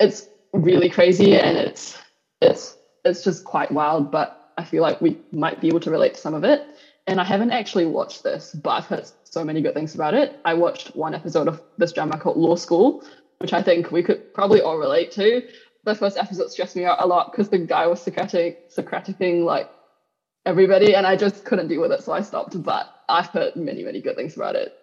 it's 0.00 0.28
really 0.52 0.88
crazy 0.88 1.36
and 1.36 1.56
it's 1.56 1.98
it's 2.40 2.76
it's 3.04 3.22
just 3.22 3.44
quite 3.44 3.70
wild 3.70 4.10
but 4.10 4.38
I 4.58 4.64
feel 4.64 4.82
like 4.82 5.00
we 5.00 5.16
might 5.30 5.60
be 5.60 5.68
able 5.68 5.78
to 5.80 5.90
relate 5.90 6.14
to 6.14 6.20
some 6.20 6.34
of 6.34 6.42
it. 6.42 6.66
And 7.06 7.20
I 7.20 7.24
haven't 7.24 7.52
actually 7.52 7.86
watched 7.86 8.24
this, 8.24 8.52
but 8.52 8.70
I've 8.70 8.86
heard 8.86 9.08
so 9.22 9.44
many 9.44 9.62
good 9.62 9.72
things 9.72 9.94
about 9.94 10.14
it. 10.14 10.36
I 10.44 10.54
watched 10.54 10.96
one 10.96 11.14
episode 11.14 11.46
of 11.46 11.62
this 11.78 11.92
drama 11.92 12.18
called 12.18 12.36
Law 12.36 12.56
School, 12.56 13.04
which 13.38 13.52
I 13.52 13.62
think 13.62 13.92
we 13.92 14.02
could 14.02 14.34
probably 14.34 14.60
all 14.60 14.76
relate 14.76 15.12
to. 15.12 15.42
The 15.84 15.94
first 15.94 16.18
episode 16.18 16.50
stressed 16.50 16.74
me 16.74 16.84
out 16.84 17.00
a 17.00 17.06
lot 17.06 17.30
because 17.30 17.48
the 17.48 17.58
guy 17.58 17.86
was 17.86 18.02
Socratic, 18.02 18.68
Socraticing 18.68 19.44
like 19.44 19.70
everybody, 20.44 20.96
and 20.96 21.06
I 21.06 21.14
just 21.14 21.44
couldn't 21.44 21.68
deal 21.68 21.80
with 21.80 21.92
it, 21.92 22.02
so 22.02 22.12
I 22.12 22.22
stopped. 22.22 22.60
But 22.60 22.92
I've 23.08 23.28
heard 23.28 23.54
many, 23.54 23.84
many 23.84 24.02
good 24.02 24.16
things 24.16 24.34
about 24.34 24.56
it. 24.56 24.74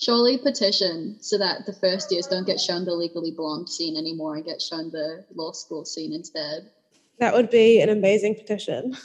Surely 0.00 0.38
petition 0.38 1.16
so 1.20 1.36
that 1.38 1.66
the 1.66 1.72
first 1.72 2.12
years 2.12 2.28
don't 2.28 2.46
get 2.46 2.60
shown 2.60 2.84
the 2.84 2.94
legally 2.94 3.32
blonde 3.32 3.68
scene 3.68 3.96
anymore 3.96 4.36
and 4.36 4.44
get 4.44 4.62
shown 4.62 4.90
the 4.90 5.24
law 5.34 5.50
school 5.50 5.84
scene 5.84 6.12
instead. 6.12 6.70
That 7.18 7.34
would 7.34 7.50
be 7.50 7.80
an 7.80 7.88
amazing 7.88 8.36
petition. 8.36 8.96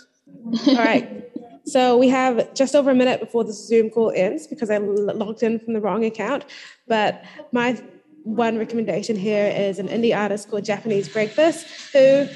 All 0.68 0.76
right. 0.76 1.30
So 1.66 1.98
we 1.98 2.10
have 2.10 2.54
just 2.54 2.76
over 2.76 2.92
a 2.92 2.96
minute 2.96 3.20
before 3.20 3.44
the 3.44 3.54
Zoom 3.54 3.90
call 3.90 4.12
ends 4.16 4.46
because 4.46 4.70
I 4.70 4.78
logged 4.78 5.42
in 5.42 5.60
from 5.60 5.74
the 5.74 5.82
wrong 5.82 6.06
account. 6.06 6.46
But 6.88 7.24
my 7.52 7.82
one 8.24 8.60
recommendation 8.60 9.16
here 9.16 9.48
is 9.48 9.80
an 9.80 9.88
indie 9.88 10.16
artist 10.16 10.50
called 10.50 10.64
Japanese 10.64 11.10
Breakfast, 11.10 11.66
who, 11.92 12.28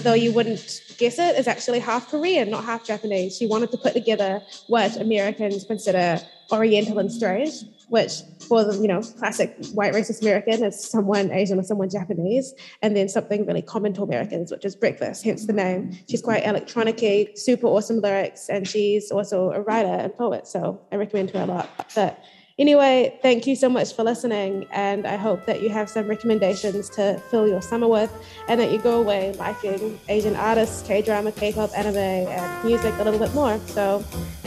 though 0.00 0.14
you 0.14 0.32
wouldn't 0.32 0.82
guess 0.98 1.18
it, 1.18 1.36
is 1.36 1.48
actually 1.48 1.80
half 1.80 2.10
Korean, 2.10 2.48
not 2.48 2.64
half 2.64 2.84
Japanese. 2.84 3.36
She 3.36 3.46
wanted 3.46 3.72
to 3.72 3.78
put 3.78 3.92
together 3.92 4.40
what 4.68 4.96
Americans 4.96 5.64
consider 5.64 6.20
Oriental 6.52 6.98
and 6.98 7.12
strange 7.12 7.64
which 7.88 8.12
for 8.46 8.64
the 8.64 8.76
you 8.78 8.88
know 8.88 9.02
classic 9.02 9.56
white 9.72 9.92
racist 9.92 10.22
American 10.22 10.62
is 10.62 10.82
someone 10.82 11.30
Asian 11.30 11.58
or 11.58 11.62
someone 11.62 11.88
Japanese, 11.88 12.54
and 12.82 12.96
then 12.96 13.08
something 13.08 13.46
really 13.46 13.62
common 13.62 13.92
to 13.94 14.02
Americans, 14.02 14.50
which 14.50 14.64
is 14.64 14.76
breakfast, 14.76 15.24
hence 15.24 15.46
the 15.46 15.52
name. 15.52 15.96
She's 16.08 16.22
quite 16.22 16.44
electronic 16.44 16.98
super 17.36 17.66
awesome 17.66 18.00
lyrics, 18.00 18.48
and 18.48 18.66
she's 18.66 19.10
also 19.10 19.52
a 19.52 19.60
writer 19.60 19.88
and 19.88 20.14
poet, 20.14 20.46
so 20.46 20.80
I 20.92 20.96
recommend 20.96 21.30
her 21.30 21.40
a 21.40 21.46
lot. 21.46 21.68
But 21.94 22.22
anyway, 22.58 23.18
thank 23.22 23.46
you 23.46 23.56
so 23.56 23.68
much 23.68 23.94
for 23.94 24.04
listening, 24.04 24.66
and 24.72 25.06
I 25.06 25.16
hope 25.16 25.46
that 25.46 25.62
you 25.62 25.68
have 25.68 25.88
some 25.88 26.08
recommendations 26.08 26.90
to 26.90 27.20
fill 27.30 27.46
your 27.46 27.62
summer 27.62 27.88
with, 27.88 28.12
and 28.48 28.60
that 28.60 28.72
you 28.72 28.78
go 28.78 29.00
away 29.00 29.32
liking 29.34 29.98
Asian 30.08 30.36
artists, 30.36 30.86
K 30.86 31.02
drama, 31.02 31.32
K 31.32 31.52
pop, 31.52 31.70
anime, 31.76 31.96
and 31.96 32.64
music 32.64 32.94
a 32.98 33.04
little 33.04 33.20
bit 33.20 33.34
more. 33.34 33.58
So, 33.66 34.00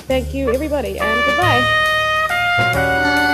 thank 0.07 0.33
you, 0.33 0.53
everybody, 0.53 0.99
and 0.99 1.25
goodbye. 1.25 3.29